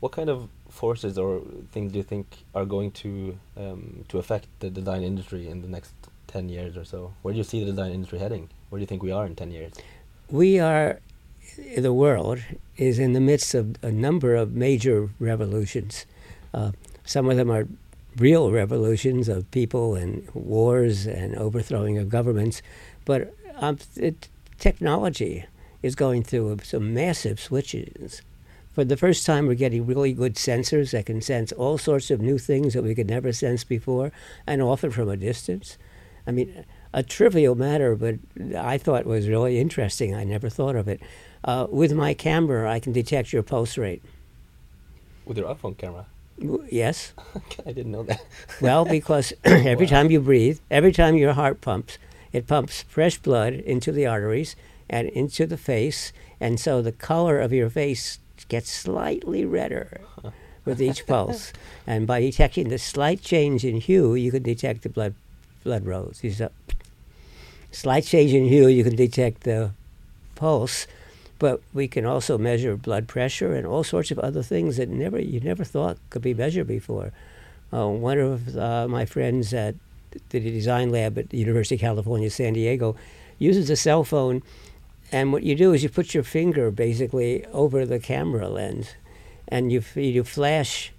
what 0.00 0.12
kind 0.12 0.30
of 0.30 0.48
forces 0.70 1.18
or 1.18 1.42
things 1.72 1.92
do 1.92 1.98
you 1.98 2.02
think 2.02 2.26
are 2.54 2.64
going 2.64 2.90
to 2.92 3.38
um, 3.56 4.04
to 4.08 4.18
affect 4.18 4.46
the 4.60 4.70
design 4.70 5.02
industry 5.02 5.48
in 5.48 5.62
the 5.62 5.68
next 5.68 5.92
ten 6.26 6.48
years 6.48 6.76
or 6.76 6.84
so? 6.84 7.12
Where 7.22 7.32
do 7.32 7.38
you 7.38 7.44
see 7.44 7.60
the 7.60 7.66
design 7.66 7.92
industry 7.92 8.18
heading? 8.18 8.48
Where 8.70 8.78
do 8.78 8.82
you 8.82 8.86
think 8.86 9.02
we 9.02 9.12
are 9.12 9.26
in 9.26 9.36
ten 9.36 9.50
years? 9.50 9.72
We 10.30 10.58
are, 10.58 11.00
the 11.76 11.92
world 11.92 12.40
is 12.76 12.98
in 12.98 13.12
the 13.12 13.20
midst 13.20 13.54
of 13.54 13.76
a 13.82 13.92
number 13.92 14.34
of 14.34 14.54
major 14.54 15.10
revolutions. 15.20 16.04
Uh, 16.52 16.72
some 17.04 17.30
of 17.30 17.36
them 17.36 17.50
are 17.50 17.68
real 18.18 18.50
revolutions 18.50 19.28
of 19.28 19.50
people 19.50 19.94
and 19.94 20.28
wars 20.34 21.06
and 21.06 21.34
overthrowing 21.36 21.98
of 21.98 22.08
governments, 22.08 22.62
but 23.04 23.34
um, 23.56 23.78
it, 23.96 24.28
technology 24.58 25.44
is 25.82 25.94
going 25.94 26.22
through 26.22 26.58
some 26.62 26.94
massive 26.94 27.38
switches. 27.38 28.22
For 28.72 28.84
the 28.84 28.96
first 28.96 29.24
time, 29.24 29.46
we're 29.46 29.54
getting 29.54 29.86
really 29.86 30.12
good 30.12 30.34
sensors 30.34 30.90
that 30.90 31.06
can 31.06 31.22
sense 31.22 31.52
all 31.52 31.78
sorts 31.78 32.10
of 32.10 32.20
new 32.20 32.36
things 32.36 32.74
that 32.74 32.82
we 32.82 32.94
could 32.94 33.08
never 33.08 33.32
sense 33.32 33.64
before, 33.64 34.12
and 34.46 34.60
often 34.60 34.90
from 34.90 35.08
a 35.08 35.16
distance. 35.16 35.78
I 36.26 36.32
mean, 36.32 36.64
a 36.92 37.02
trivial 37.02 37.54
matter, 37.54 37.94
but 37.96 38.16
I 38.56 38.78
thought 38.78 39.06
was 39.06 39.28
really 39.28 39.58
interesting. 39.58 40.14
I 40.14 40.24
never 40.24 40.48
thought 40.48 40.76
of 40.76 40.88
it. 40.88 41.00
Uh, 41.44 41.66
with 41.70 41.92
my 41.92 42.14
camera, 42.14 42.70
I 42.70 42.80
can 42.80 42.92
detect 42.92 43.32
your 43.32 43.42
pulse 43.42 43.78
rate. 43.78 44.02
With 45.24 45.38
your 45.38 45.54
iPhone 45.54 45.78
camera? 45.78 46.06
Yes. 46.38 47.12
I 47.66 47.72
didn't 47.72 47.92
know 47.92 48.02
that. 48.04 48.24
well, 48.60 48.84
because 48.98 49.32
every 49.44 49.86
wow. 49.86 49.90
time 49.90 50.10
you 50.10 50.20
breathe, 50.20 50.60
every 50.70 50.92
time 50.92 51.16
your 51.16 51.32
heart 51.32 51.60
pumps, 51.60 51.98
it 52.32 52.46
pumps 52.46 52.82
fresh 52.82 53.18
blood 53.18 53.54
into 53.54 53.92
the 53.92 54.06
arteries 54.06 54.56
and 54.88 55.08
into 55.08 55.46
the 55.46 55.56
face, 55.56 56.12
and 56.40 56.60
so 56.60 56.82
the 56.82 56.92
color 56.92 57.40
of 57.40 57.52
your 57.52 57.70
face 57.70 58.18
gets 58.48 58.70
slightly 58.70 59.44
redder 59.44 60.00
with 60.64 60.80
each 60.80 61.06
pulse. 61.08 61.52
And 61.86 62.06
by 62.06 62.20
detecting 62.20 62.68
the 62.68 62.78
slight 62.78 63.22
change 63.22 63.64
in 63.64 63.76
hue, 63.80 64.14
you 64.14 64.30
can 64.30 64.42
detect 64.42 64.82
the 64.82 64.88
blood 64.88 65.14
blood 65.64 65.84
rose. 65.84 66.20
So, 66.36 66.50
slight 67.72 68.04
change 68.04 68.32
in 68.32 68.44
hue, 68.44 68.68
you 68.68 68.84
can 68.84 68.94
detect 68.94 69.42
the 69.42 69.72
pulse, 70.36 70.86
but 71.38 71.60
we 71.74 71.88
can 71.88 72.04
also 72.06 72.38
measure 72.38 72.76
blood 72.76 73.06
pressure 73.08 73.54
and 73.54 73.66
all 73.66 73.84
sorts 73.84 74.10
of 74.10 74.18
other 74.18 74.42
things 74.42 74.76
that 74.76 74.88
never 74.88 75.18
you 75.18 75.40
never 75.40 75.64
thought 75.64 75.98
could 76.10 76.22
be 76.22 76.34
measured 76.34 76.66
before. 76.66 77.12
Uh, 77.72 77.88
one 77.88 78.18
of 78.18 78.56
uh, 78.56 78.86
my 78.88 79.04
friends 79.04 79.52
at 79.52 79.74
the 80.30 80.40
design 80.40 80.90
lab 80.90 81.18
at 81.18 81.30
the 81.30 81.38
University 81.38 81.74
of 81.74 81.80
California, 81.80 82.30
San 82.30 82.54
Diego, 82.54 82.96
uses 83.38 83.68
a 83.68 83.76
cell 83.76 84.04
phone, 84.04 84.42
and 85.12 85.32
what 85.32 85.42
you 85.42 85.54
do 85.54 85.72
is 85.72 85.82
you 85.82 85.88
put 85.88 86.14
your 86.14 86.22
finger 86.22 86.70
basically 86.70 87.44
over 87.46 87.84
the 87.84 87.98
camera 87.98 88.48
lens, 88.48 88.94
and 89.48 89.70
you 89.72 89.82
you 89.94 90.24
flash 90.24 90.92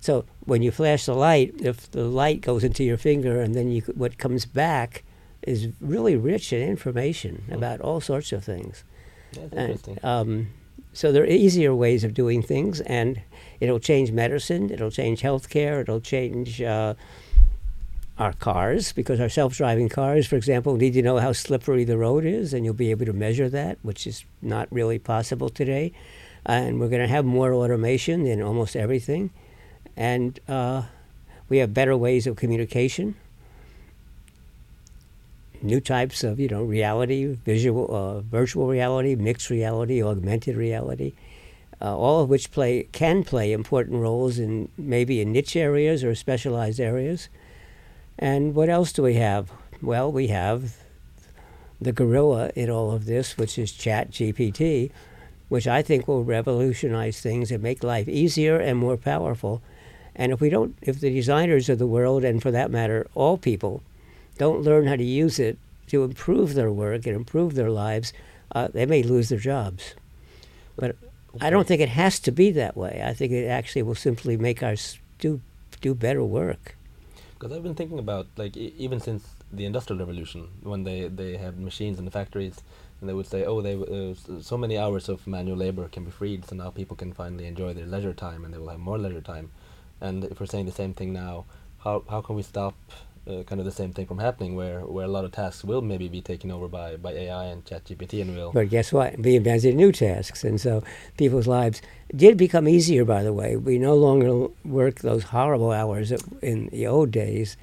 So 0.00 0.24
when 0.46 0.62
you 0.62 0.70
flash 0.70 1.04
the 1.04 1.14
light, 1.14 1.54
if 1.60 1.90
the 1.90 2.04
light 2.04 2.40
goes 2.40 2.64
into 2.64 2.82
your 2.82 2.96
finger 2.96 3.40
and 3.40 3.54
then 3.54 3.70
you, 3.70 3.82
what 3.94 4.16
comes 4.18 4.46
back 4.46 5.04
is 5.42 5.68
really 5.80 6.16
rich 6.16 6.52
in 6.52 6.62
information 6.66 7.44
about 7.50 7.80
all 7.80 8.00
sorts 8.00 8.32
of 8.32 8.42
things. 8.44 8.82
That's 9.32 9.86
And, 9.86 10.04
um, 10.04 10.48
so 10.92 11.12
there 11.12 11.22
are 11.22 11.26
easier 11.26 11.74
ways 11.74 12.04
of 12.04 12.14
doing 12.14 12.42
things, 12.42 12.80
and 12.80 13.20
it'll 13.60 13.78
change 13.78 14.10
medicine, 14.10 14.70
it'll 14.70 14.90
change 14.90 15.22
healthcare, 15.22 15.80
it'll 15.82 16.00
change 16.00 16.60
uh, 16.60 16.94
our 18.18 18.32
cars 18.34 18.92
because 18.92 19.20
our 19.20 19.28
self-driving 19.28 19.88
cars, 19.88 20.26
for 20.26 20.36
example, 20.36 20.76
need 20.76 20.94
to 20.94 21.02
know 21.02 21.18
how 21.18 21.32
slippery 21.32 21.84
the 21.84 21.96
road 21.96 22.24
is, 22.24 22.52
and 22.52 22.64
you'll 22.64 22.74
be 22.74 22.90
able 22.90 23.06
to 23.06 23.12
measure 23.12 23.48
that, 23.48 23.78
which 23.82 24.06
is 24.06 24.24
not 24.42 24.66
really 24.70 24.98
possible 24.98 25.48
today. 25.48 25.92
And 26.44 26.80
we're 26.80 26.88
going 26.88 27.02
to 27.02 27.08
have 27.08 27.24
more 27.24 27.52
automation 27.52 28.26
in 28.26 28.42
almost 28.42 28.74
everything, 28.74 29.30
and 29.96 30.40
uh, 30.48 30.82
we 31.48 31.58
have 31.58 31.72
better 31.72 31.96
ways 31.96 32.26
of 32.26 32.36
communication 32.36 33.14
new 35.62 35.80
types 35.80 36.24
of 36.24 36.40
you 36.40 36.48
know 36.48 36.62
reality, 36.62 37.26
visual, 37.26 37.94
uh, 37.94 38.20
virtual 38.20 38.66
reality, 38.68 39.14
mixed 39.14 39.50
reality, 39.50 40.02
augmented 40.02 40.56
reality, 40.56 41.12
uh, 41.80 41.96
all 41.96 42.22
of 42.22 42.28
which 42.28 42.50
play 42.50 42.84
can 42.92 43.24
play 43.24 43.52
important 43.52 44.00
roles 44.00 44.38
in 44.38 44.68
maybe 44.76 45.20
in 45.20 45.32
niche 45.32 45.56
areas 45.56 46.04
or 46.04 46.14
specialized 46.14 46.80
areas. 46.80 47.28
And 48.18 48.54
what 48.54 48.68
else 48.68 48.92
do 48.92 49.02
we 49.02 49.14
have? 49.14 49.50
Well, 49.80 50.12
we 50.12 50.26
have 50.28 50.76
the 51.80 51.92
gorilla 51.92 52.50
in 52.54 52.68
all 52.68 52.90
of 52.90 53.06
this, 53.06 53.38
which 53.38 53.58
is 53.58 53.72
Chat 53.72 54.10
GPT, 54.10 54.90
which 55.48 55.66
I 55.66 55.80
think 55.80 56.06
will 56.06 56.24
revolutionize 56.24 57.20
things 57.20 57.50
and 57.50 57.62
make 57.62 57.82
life 57.82 58.08
easier 58.08 58.58
and 58.58 58.78
more 58.78 58.98
powerful. 58.98 59.62
And 60.14 60.32
if 60.32 60.40
we 60.40 60.50
don't, 60.50 60.76
if 60.82 61.00
the 61.00 61.12
designers 61.12 61.70
of 61.70 61.78
the 61.78 61.86
world, 61.86 62.24
and 62.24 62.42
for 62.42 62.50
that 62.50 62.70
matter, 62.70 63.06
all 63.14 63.38
people, 63.38 63.82
don't 64.40 64.62
learn 64.62 64.86
how 64.86 64.96
to 64.96 65.04
use 65.04 65.38
it 65.38 65.58
to 65.88 66.02
improve 66.02 66.54
their 66.54 66.72
work 66.72 67.06
and 67.06 67.14
improve 67.14 67.54
their 67.54 67.68
lives, 67.84 68.14
uh, 68.54 68.68
they 68.72 68.86
may 68.86 69.02
lose 69.02 69.28
their 69.28 69.38
jobs. 69.52 69.94
But 70.76 70.96
I 71.40 71.50
don't 71.50 71.66
think 71.68 71.82
it 71.82 71.90
has 71.90 72.18
to 72.20 72.32
be 72.32 72.50
that 72.52 72.74
way. 72.74 73.02
I 73.04 73.12
think 73.12 73.32
it 73.32 73.46
actually 73.46 73.82
will 73.82 74.00
simply 74.08 74.36
make 74.38 74.62
us 74.62 74.98
do 75.18 75.40
do 75.82 75.94
better 75.94 76.24
work. 76.24 76.62
Because 77.34 77.54
I've 77.54 77.62
been 77.62 77.74
thinking 77.74 77.98
about 77.98 78.26
like 78.42 78.56
e- 78.56 78.74
even 78.78 78.98
since 78.98 79.22
the 79.52 79.66
industrial 79.66 79.98
revolution, 80.04 80.48
when 80.62 80.84
they 80.84 81.08
they 81.08 81.36
had 81.36 81.54
machines 81.60 81.98
in 81.98 82.06
the 82.06 82.10
factories, 82.10 82.56
and 82.98 83.08
they 83.08 83.16
would 83.18 83.26
say, 83.26 83.44
oh, 83.44 83.60
they 83.60 83.74
uh, 83.74 84.40
so 84.40 84.56
many 84.56 84.76
hours 84.78 85.08
of 85.12 85.26
manual 85.26 85.58
labor 85.58 85.86
can 85.88 86.04
be 86.04 86.10
freed, 86.10 86.46
so 86.46 86.56
now 86.56 86.70
people 86.70 86.96
can 86.96 87.12
finally 87.12 87.46
enjoy 87.46 87.74
their 87.74 87.90
leisure 87.94 88.14
time, 88.14 88.44
and 88.44 88.54
they 88.54 88.58
will 88.58 88.72
have 88.74 88.80
more 88.80 88.98
leisure 88.98 89.26
time. 89.34 89.50
And 90.00 90.24
if 90.24 90.40
we're 90.40 90.52
saying 90.54 90.66
the 90.66 90.80
same 90.82 90.94
thing 90.94 91.12
now, 91.12 91.44
how 91.84 92.04
how 92.08 92.20
can 92.22 92.36
we 92.36 92.42
stop 92.42 92.74
uh, 93.26 93.42
kind 93.44 93.60
of 93.60 93.64
the 93.64 93.70
same 93.72 93.92
thing 93.92 94.06
from 94.06 94.18
happening, 94.18 94.56
where 94.56 94.80
where 94.80 95.04
a 95.04 95.08
lot 95.08 95.24
of 95.24 95.32
tasks 95.32 95.64
will 95.64 95.82
maybe 95.82 96.08
be 96.08 96.20
taken 96.20 96.50
over 96.50 96.68
by 96.68 96.96
by 96.96 97.12
AI 97.12 97.44
and 97.46 97.64
ChatGPT, 97.64 98.20
and 98.22 98.34
will 98.34 98.52
But 98.52 98.70
guess 98.70 98.92
what? 98.92 99.18
We 99.18 99.36
invented 99.36 99.74
new 99.76 99.92
tasks, 99.92 100.44
and 100.44 100.60
so 100.60 100.82
people's 101.16 101.46
lives 101.46 101.82
did 102.14 102.36
become 102.36 102.66
easier. 102.68 103.04
By 103.04 103.22
the 103.22 103.32
way, 103.32 103.56
we 103.56 103.78
no 103.78 103.94
longer 103.94 104.48
work 104.64 105.00
those 105.00 105.24
horrible 105.24 105.70
hours 105.70 106.12
in 106.42 106.68
the 106.68 106.86
old 106.86 107.10
days, 107.10 107.56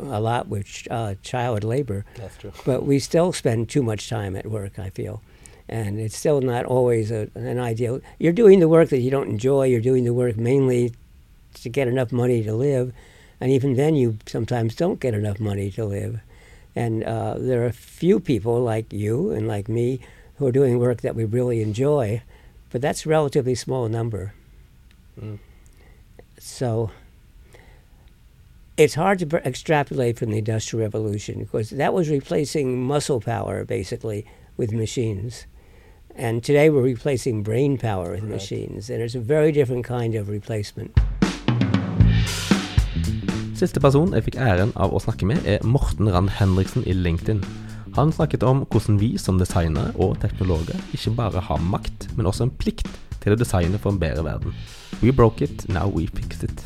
a 0.00 0.20
lot 0.20 0.48
with 0.48 0.66
ch- 0.66 0.88
uh, 0.90 1.14
child 1.22 1.64
labor. 1.64 2.04
that's 2.16 2.36
true. 2.36 2.52
but 2.64 2.84
we 2.84 2.98
still 2.98 3.32
spend 3.32 3.68
too 3.68 3.82
much 3.82 4.08
time 4.08 4.36
at 4.36 4.46
work. 4.46 4.78
I 4.78 4.90
feel, 4.90 5.22
and 5.68 5.98
it's 6.00 6.16
still 6.16 6.40
not 6.40 6.64
always 6.64 7.10
a, 7.10 7.30
an 7.34 7.58
ideal. 7.58 8.00
You're 8.18 8.32
doing 8.32 8.60
the 8.60 8.68
work 8.68 8.88
that 8.90 8.98
you 9.00 9.10
don't 9.10 9.28
enjoy. 9.30 9.66
You're 9.66 9.80
doing 9.80 10.04
the 10.04 10.14
work 10.14 10.36
mainly 10.36 10.92
to 11.62 11.68
get 11.68 11.88
enough 11.88 12.12
money 12.12 12.42
to 12.42 12.52
live, 12.52 12.92
and 13.40 13.50
even 13.50 13.74
then, 13.74 13.94
you 13.94 14.18
sometimes 14.26 14.74
don't 14.74 15.00
get 15.00 15.14
enough 15.14 15.40
money 15.40 15.70
to 15.72 15.84
live. 15.84 16.20
And 16.74 17.04
uh, 17.04 17.36
there 17.38 17.62
are 17.62 17.66
a 17.66 17.72
few 17.72 18.20
people 18.20 18.60
like 18.60 18.92
you 18.92 19.30
and 19.30 19.48
like 19.48 19.68
me 19.68 20.00
who 20.36 20.46
are 20.46 20.52
doing 20.52 20.78
work 20.78 21.00
that 21.00 21.14
we 21.14 21.24
really 21.24 21.62
enjoy, 21.62 22.22
but 22.70 22.82
that's 22.82 23.06
a 23.06 23.08
relatively 23.08 23.54
small 23.54 23.88
number. 23.88 24.34
Mm. 25.18 25.38
So 26.38 26.90
it's 28.76 28.94
hard 28.94 29.18
to 29.20 29.46
extrapolate 29.46 30.18
from 30.18 30.30
the 30.30 30.38
Industrial 30.38 30.82
Revolution 30.84 31.40
because 31.40 31.70
that 31.70 31.94
was 31.94 32.10
replacing 32.10 32.82
muscle 32.82 33.20
power 33.20 33.64
basically 33.64 34.26
with 34.56 34.72
machines. 34.72 35.46
And 36.14 36.42
today 36.42 36.70
we're 36.70 36.82
replacing 36.82 37.42
brain 37.42 37.76
power 37.76 38.12
with 38.12 38.22
machines, 38.22 38.88
and 38.88 39.02
it's 39.02 39.14
a 39.14 39.20
very 39.20 39.52
different 39.52 39.84
kind 39.84 40.14
of 40.14 40.30
replacement. 40.30 40.98
Siste 43.56 43.80
person 43.80 44.12
jeg 44.14 44.26
fikk 44.26 44.40
æren 44.40 44.74
av 44.76 44.92
å 44.92 45.00
snakke 45.00 45.28
med, 45.28 45.42
er 45.48 45.64
Morten 45.64 46.10
Rand 46.12 46.34
Henriksen 46.38 46.84
i 46.86 46.96
LinkedIn. 46.96 47.44
Han 47.96 48.12
snakket 48.12 48.44
om 48.44 48.66
hvordan 48.70 49.00
vi 49.00 49.14
som 49.18 49.38
designere 49.40 49.94
og 49.96 50.18
teknologer 50.20 50.76
ikke 50.96 51.14
bare 51.16 51.44
har 51.48 51.62
makt, 51.64 52.10
men 52.16 52.28
også 52.28 52.48
en 52.48 52.56
plikt 52.60 52.90
til 53.24 53.32
å 53.32 53.40
designe 53.40 53.80
for 53.80 53.94
en 53.94 54.02
bedre 54.02 54.26
verden. 54.26 54.52
We 55.02 55.12
broke 55.12 55.40
it, 55.42 55.68
now 55.68 55.88
we 55.88 56.06
fixed 56.06 56.44
it. 56.44 56.62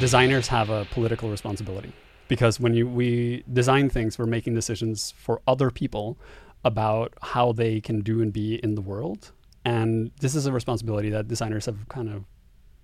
designers 0.00 0.48
have 0.48 0.70
a 0.70 0.86
political 0.86 1.28
responsibility 1.28 1.92
because 2.26 2.58
when 2.58 2.72
you 2.72 2.88
we 2.88 3.44
design 3.52 3.90
things 3.90 4.18
we're 4.18 4.26
making 4.26 4.54
decisions 4.54 5.12
for 5.16 5.42
other 5.46 5.70
people 5.70 6.18
about 6.64 7.12
how 7.20 7.52
they 7.52 7.80
can 7.80 8.00
do 8.00 8.22
and 8.22 8.32
be 8.32 8.54
in 8.64 8.74
the 8.74 8.80
world 8.80 9.30
and 9.74 10.10
this 10.20 10.34
is 10.34 10.46
a 10.46 10.52
responsibility 10.52 11.10
that 11.10 11.28
designers 11.34 11.66
have 11.66 11.80
kind 11.88 12.08
of 12.08 12.24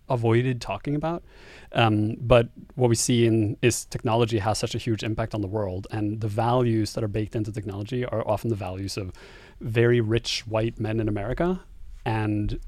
avoided 0.09 0.61
talking 0.61 0.94
about 0.94 1.20
um, 1.72 2.16
but 2.20 2.49
what 2.77 2.88
we 2.88 2.94
see 2.94 3.27
in 3.27 3.57
is 3.61 3.85
technology 3.87 4.38
has 4.38 4.57
such 4.57 4.75
a 4.75 4.79
huge 4.79 5.03
impact 5.03 5.35
on 5.35 5.40
the 5.40 5.53
world 5.59 5.87
and 5.90 6.20
the 6.20 6.29
values 6.29 6.92
that 6.94 7.03
are 7.03 7.12
baked 7.18 7.35
into 7.35 7.51
technology 7.51 8.05
are 8.05 8.22
often 8.27 8.49
the 8.49 8.62
values 8.68 8.96
of 8.96 9.12
very 9.61 10.01
rich 10.01 10.46
white 10.46 10.79
men 10.79 11.01
in 11.01 11.09
america 11.09 11.49
and 12.05 12.61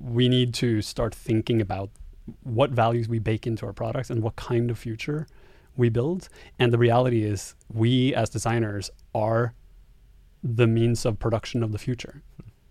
we 0.00 0.28
need 0.28 0.52
to 0.54 0.82
start 0.82 1.14
thinking 1.14 1.60
about 1.60 1.90
what 2.42 2.70
values 2.70 3.08
we 3.08 3.18
bake 3.18 3.46
into 3.46 3.66
our 3.66 3.72
products 3.72 4.10
and 4.10 4.22
what 4.22 4.36
kind 4.36 4.70
of 4.70 4.78
future 4.78 5.26
we 5.76 5.88
build. 5.88 6.28
And 6.58 6.72
the 6.72 6.78
reality 6.78 7.24
is, 7.24 7.54
we 7.72 8.14
as 8.14 8.30
designers 8.30 8.90
are 9.14 9.54
the 10.42 10.66
means 10.66 11.04
of 11.04 11.18
production 11.18 11.62
of 11.62 11.72
the 11.72 11.78
future. 11.78 12.22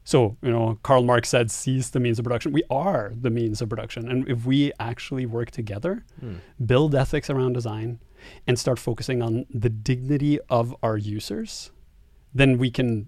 So, 0.06 0.38
you 0.42 0.52
know, 0.52 0.78
Karl 0.84 1.04
Marx 1.04 1.30
said, 1.30 1.50
seize 1.52 1.90
the 1.90 2.00
means 2.00 2.20
of 2.20 2.24
production. 2.24 2.52
We 2.54 2.64
are 2.70 3.12
the 3.20 3.30
means 3.32 3.60
of 3.62 3.70
production. 3.70 4.08
And 4.10 4.30
if 4.30 4.46
we 4.46 4.72
actually 4.80 5.26
work 5.26 5.50
together, 5.52 6.06
Hmm. 6.20 6.36
build 6.64 6.94
ethics 6.96 7.30
around 7.30 7.54
design, 7.54 8.00
and 8.48 8.58
start 8.58 8.80
focusing 8.80 9.22
on 9.22 9.46
the 9.50 9.70
dignity 9.70 10.40
of 10.50 10.76
our 10.82 10.98
users, 10.98 11.72
then 12.34 12.58
we 12.58 12.70
can 12.72 13.08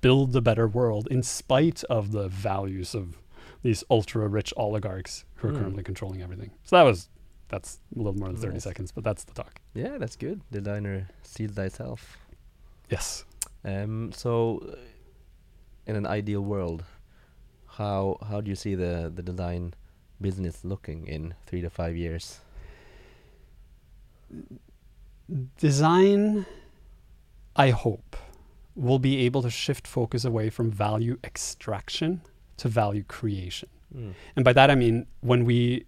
build 0.00 0.34
a 0.36 0.40
better 0.40 0.66
world 0.68 1.06
in 1.10 1.22
spite 1.22 1.82
of 1.90 2.12
the 2.12 2.28
values 2.28 2.94
of 2.94 3.18
these 3.62 3.82
ultra 3.90 4.28
rich 4.28 4.52
oligarchs 4.56 5.24
who 5.36 5.48
are 5.48 5.50
Hmm. 5.52 5.58
currently 5.58 5.82
controlling 5.82 6.22
everything. 6.22 6.50
So 6.64 6.76
that 6.76 6.82
was 6.84 7.08
that's 7.48 7.78
a 7.94 7.98
little 7.98 8.14
more 8.18 8.28
than 8.28 8.36
30 8.36 8.54
Nice. 8.54 8.64
seconds, 8.64 8.90
but 8.92 9.04
that's 9.04 9.22
the 9.22 9.32
talk. 9.32 9.60
Yeah, 9.72 9.98
that's 9.98 10.16
good. 10.16 10.40
The 10.50 10.60
Designer, 10.60 11.08
see 11.22 11.46
thyself. 11.46 12.18
Yes. 12.90 13.24
Um, 13.64 14.10
so, 14.12 14.58
uh, 14.72 14.76
in 15.86 15.96
an 15.96 16.06
ideal 16.06 16.40
world, 16.40 16.84
how 17.66 18.18
how 18.28 18.40
do 18.40 18.48
you 18.50 18.56
see 18.56 18.74
the 18.74 19.12
the 19.14 19.22
design 19.22 19.74
business 20.20 20.64
looking 20.64 21.06
in 21.06 21.34
three 21.46 21.60
to 21.60 21.70
five 21.70 21.96
years? 21.96 22.40
Design, 25.58 26.46
I 27.54 27.70
hope, 27.70 28.16
will 28.74 28.98
be 28.98 29.18
able 29.26 29.42
to 29.42 29.50
shift 29.50 29.86
focus 29.86 30.24
away 30.24 30.50
from 30.50 30.70
value 30.70 31.18
extraction 31.24 32.22
to 32.56 32.68
value 32.68 33.04
creation. 33.04 33.68
Mm. 33.94 34.14
And 34.36 34.44
by 34.44 34.52
that 34.52 34.70
I 34.70 34.74
mean 34.74 35.06
when 35.20 35.44
we 35.44 35.86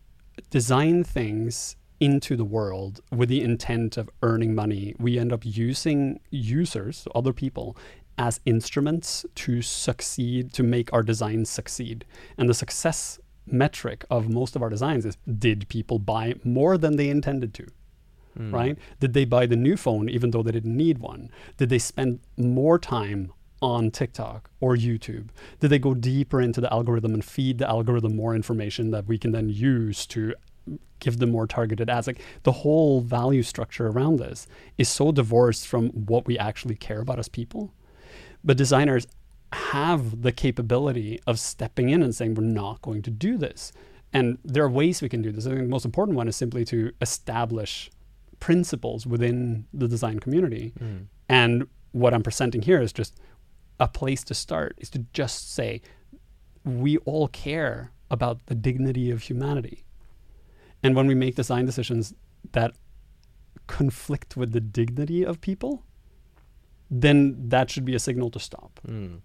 design 0.51 1.05
things 1.05 1.77
into 2.01 2.37
the 2.37 2.45
world 2.45 3.01
with 3.11 3.29
the 3.29 3.43
intent 3.43 3.97
of 3.97 4.09
earning 4.23 4.55
money, 4.55 4.95
we 4.99 5.19
end 5.19 5.33
up 5.33 5.45
using 5.45 6.21
users, 6.31 7.09
other 7.15 7.33
people, 7.33 7.77
as 8.19 8.41
instruments 8.45 9.25
to 9.37 9.63
succeed, 9.63 10.53
to 10.53 10.63
make 10.63 10.93
our 10.93 11.03
designs 11.03 11.49
succeed. 11.49 12.05
And 12.37 12.49
the 12.49 12.55
success 12.55 13.19
metric 13.47 14.05
of 14.11 14.29
most 14.29 14.57
of 14.57 14.63
our 14.63 14.69
designs 14.69 15.07
is 15.07 15.17
did 15.39 15.69
people 15.69 15.99
buy 15.99 16.35
more 16.45 16.77
than 16.77 16.97
they 16.97 17.09
intended 17.09 17.55
to? 17.55 17.67
Mm. 18.39 18.53
right? 18.53 18.79
Did 19.01 19.15
they 19.15 19.25
buy 19.25 19.47
the 19.47 19.57
new 19.57 19.77
phone 19.77 20.09
even 20.09 20.31
though 20.31 20.43
they 20.43 20.53
didn't 20.53 20.77
need 20.77 20.99
one? 20.99 21.31
Did 21.57 21.71
they 21.71 21.79
spend 21.79 22.21
more 22.37 22.79
time 22.79 23.33
on 23.61 23.91
TikTok 23.91 24.51
or 24.61 24.77
YouTube? 24.77 25.29
Did 25.61 25.69
they 25.69 25.79
go 25.79 25.95
deeper 25.95 26.41
into 26.41 26.61
the 26.61 26.73
algorithm 26.73 27.15
and 27.15 27.25
feed 27.25 27.59
the 27.59 27.69
algorithm 27.69 28.15
more 28.15 28.35
information 28.35 28.91
that 28.93 29.07
we 29.07 29.19
can 29.19 29.33
then 29.33 29.49
use 29.49 30.07
to 30.09 30.35
give 31.01 31.19
them 31.19 31.33
more 31.33 31.47
targeted 31.47 31.91
ads? 31.91 32.07
Like 32.07 32.21
the 32.45 32.53
whole 32.53 33.01
value 33.01 33.43
structure 33.43 33.89
around 33.89 34.19
this 34.19 34.47
is 34.77 34.89
so 34.89 35.11
divorced 35.11 35.67
from 35.67 35.89
what 35.89 36.27
we 36.27 36.39
actually 36.39 36.77
care 36.77 37.01
about 37.01 37.19
as 37.19 37.29
people. 37.29 37.73
But 38.45 38.57
designers 38.57 39.07
have 39.53 40.23
the 40.23 40.33
capability 40.33 41.21
of 41.27 41.39
stepping 41.39 41.89
in 41.91 42.03
and 42.03 42.15
saying 42.15 42.35
we're 42.35 42.45
not 42.45 42.83
going 42.83 43.03
to 43.03 43.11
do 43.11 43.39
this. 43.39 43.73
And 44.13 44.39
there 44.45 44.65
are 44.65 44.71
ways 44.71 45.03
we 45.03 45.09
can 45.09 45.23
do 45.23 45.33
this. 45.33 45.47
I 45.47 45.51
think 45.51 45.63
the 45.63 45.69
most 45.69 45.85
important 45.85 46.17
one 46.17 46.29
is 46.29 46.37
simply 46.37 46.65
to 46.67 46.93
establish 47.01 47.91
principles 48.41 49.07
within 49.07 49.67
the 49.73 49.89
design 49.89 50.19
community. 50.19 50.73
Mm. 50.79 51.07
And 51.29 51.69
what 51.93 52.15
I'm 52.15 52.23
presenting 52.23 52.63
here 52.63 52.81
is 52.81 52.93
just 52.93 53.19
a 53.81 53.89
place 53.89 54.25
to 54.25 54.35
start 54.35 54.75
is 54.79 54.91
to 54.91 55.05
just 55.13 55.53
say 55.53 55.81
we 56.65 56.99
all 56.99 57.29
care 57.29 57.93
about 58.11 58.47
the 58.47 58.55
dignity 58.55 59.11
of 59.11 59.23
humanity. 59.23 59.85
And 60.83 60.95
when 60.95 61.07
we 61.07 61.15
make 61.15 61.37
design 61.37 61.67
decisions 61.67 62.15
that 62.53 62.73
conflict 63.67 64.37
with 64.37 64.53
the 64.53 64.61
dignity 64.61 65.25
of 65.25 65.41
people, 65.41 65.85
then 66.91 67.49
that 67.49 67.71
should 67.71 67.85
be 67.85 67.95
a 67.95 67.99
signal 67.99 68.31
to 68.31 68.41
stop 68.41 68.81
Mm. 68.87 69.21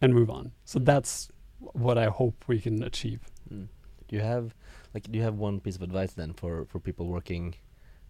and 0.00 0.14
move 0.14 0.30
on. 0.30 0.52
So 0.64 0.78
that's 0.78 1.28
what 1.58 1.96
I 1.98 2.06
hope 2.06 2.44
we 2.46 2.60
can 2.60 2.82
achieve. 2.82 3.20
Mm. 3.52 3.68
Do 4.08 4.16
you 4.16 4.22
have 4.22 4.54
like 4.94 5.10
do 5.10 5.18
you 5.18 5.24
have 5.24 5.36
one 5.36 5.60
piece 5.60 5.76
of 5.76 5.82
advice 5.82 6.12
then 6.12 6.32
for 6.34 6.66
for 6.66 6.78
people 6.80 7.06
working 7.08 7.54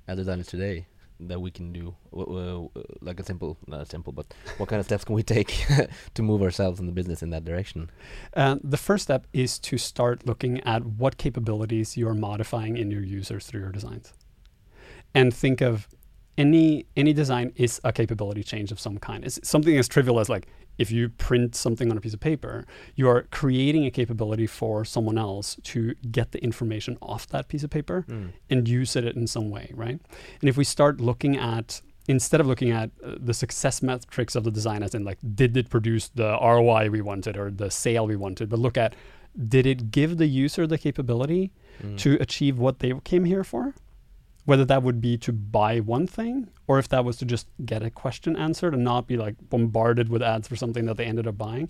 as 0.08 0.16
designers 0.18 0.46
today 0.48 0.86
that 1.18 1.40
we 1.40 1.50
can 1.50 1.72
do 1.72 1.94
uh, 2.14 2.68
like 3.00 3.18
a 3.18 3.24
simple 3.24 3.56
not 3.66 3.80
a 3.80 3.86
simple 3.86 4.12
but 4.12 4.26
what 4.58 4.68
kind 4.68 4.80
of 4.80 4.84
steps 4.86 5.02
can 5.04 5.14
we 5.14 5.22
take 5.22 5.64
to 6.14 6.22
move 6.22 6.42
ourselves 6.42 6.78
in 6.80 6.86
the 6.86 6.92
business 6.92 7.22
in 7.22 7.30
that 7.30 7.44
direction? 7.44 7.88
Uh, 8.34 8.56
the 8.62 8.76
first 8.76 9.04
step 9.04 9.26
is 9.32 9.58
to 9.60 9.78
start 9.78 10.26
looking 10.26 10.60
at 10.62 10.84
what 10.84 11.16
capabilities 11.16 11.96
you're 11.96 12.14
modifying 12.14 12.76
in 12.76 12.90
your 12.90 13.02
users 13.02 13.46
through 13.46 13.60
your 13.60 13.72
designs, 13.72 14.12
and 15.14 15.32
think 15.32 15.60
of 15.62 15.88
any 16.38 16.86
any 16.96 17.12
design 17.12 17.52
is 17.56 17.80
a 17.84 17.92
capability 17.92 18.42
change 18.42 18.70
of 18.72 18.78
some 18.80 18.98
kind. 18.98 19.24
It's 19.24 19.38
something 19.42 19.76
as 19.78 19.88
trivial 19.88 20.20
as 20.20 20.28
like 20.28 20.46
if 20.78 20.90
you 20.90 21.08
print 21.08 21.54
something 21.54 21.90
on 21.90 21.96
a 21.96 22.00
piece 22.02 22.12
of 22.12 22.20
paper, 22.20 22.66
you 22.96 23.08
are 23.08 23.22
creating 23.30 23.86
a 23.86 23.90
capability 23.90 24.46
for 24.46 24.84
someone 24.84 25.16
else 25.16 25.56
to 25.64 25.94
get 26.10 26.32
the 26.32 26.42
information 26.44 26.98
off 27.00 27.26
that 27.28 27.48
piece 27.48 27.64
of 27.64 27.70
paper 27.70 28.04
Mm. 28.08 28.32
and 28.50 28.68
use 28.68 28.94
it 28.96 29.04
in 29.16 29.26
some 29.26 29.48
way, 29.50 29.70
right? 29.74 29.98
And 30.40 30.48
if 30.50 30.56
we 30.58 30.64
start 30.64 31.00
looking 31.00 31.36
at 31.36 31.80
instead 32.08 32.40
of 32.40 32.46
looking 32.46 32.70
at 32.70 32.90
uh, 33.02 33.14
the 33.18 33.34
success 33.34 33.82
metrics 33.82 34.36
of 34.36 34.44
the 34.44 34.50
design 34.50 34.82
as 34.82 34.94
in 34.94 35.02
like 35.04 35.18
did 35.34 35.56
it 35.56 35.68
produce 35.70 36.08
the 36.14 36.38
ROI 36.40 36.88
we 36.90 37.00
wanted 37.00 37.36
or 37.36 37.50
the 37.50 37.70
sale 37.70 38.06
we 38.06 38.14
wanted, 38.16 38.48
but 38.50 38.58
look 38.58 38.76
at 38.76 38.94
did 39.48 39.66
it 39.66 39.90
give 39.90 40.16
the 40.18 40.26
user 40.26 40.66
the 40.66 40.78
capability 40.78 41.50
Mm. 41.82 41.98
to 41.98 42.16
achieve 42.20 42.58
what 42.58 42.78
they 42.78 42.92
came 43.04 43.24
here 43.26 43.44
for? 43.44 43.74
Whether 44.46 44.64
that 44.64 44.82
would 44.82 45.00
be 45.00 45.18
to 45.18 45.32
buy 45.32 45.80
one 45.80 46.06
thing 46.06 46.48
or 46.66 46.78
if 46.78 46.88
that 46.88 47.04
was 47.04 47.16
to 47.18 47.24
just 47.24 47.48
get 47.64 47.82
a 47.82 47.90
question 47.90 48.36
answered 48.36 48.72
and 48.74 48.82
not 48.84 49.06
be 49.06 49.16
like 49.16 49.34
bombarded 49.50 50.08
with 50.08 50.22
ads 50.22 50.48
for 50.48 50.56
something 50.56 50.86
that 50.86 50.96
they 50.96 51.04
ended 51.04 51.26
up 51.26 51.36
buying. 51.36 51.68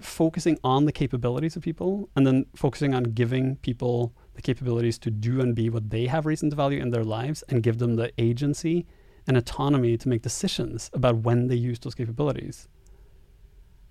Focusing 0.00 0.58
on 0.62 0.84
the 0.84 0.92
capabilities 0.92 1.56
of 1.56 1.62
people 1.62 2.08
and 2.14 2.26
then 2.26 2.46
focusing 2.54 2.94
on 2.94 3.02
giving 3.04 3.56
people 3.56 4.14
the 4.34 4.42
capabilities 4.42 4.98
to 4.98 5.10
do 5.10 5.40
and 5.40 5.54
be 5.54 5.68
what 5.68 5.90
they 5.90 6.06
have 6.06 6.24
reason 6.26 6.48
to 6.50 6.56
value 6.56 6.80
in 6.80 6.90
their 6.90 7.04
lives 7.04 7.42
and 7.48 7.62
give 7.62 7.78
them 7.78 7.96
the 7.96 8.12
agency 8.18 8.86
and 9.26 9.36
autonomy 9.36 9.96
to 9.98 10.08
make 10.08 10.22
decisions 10.22 10.90
about 10.92 11.16
when 11.18 11.48
they 11.48 11.54
use 11.56 11.78
those 11.80 11.94
capabilities. 11.94 12.68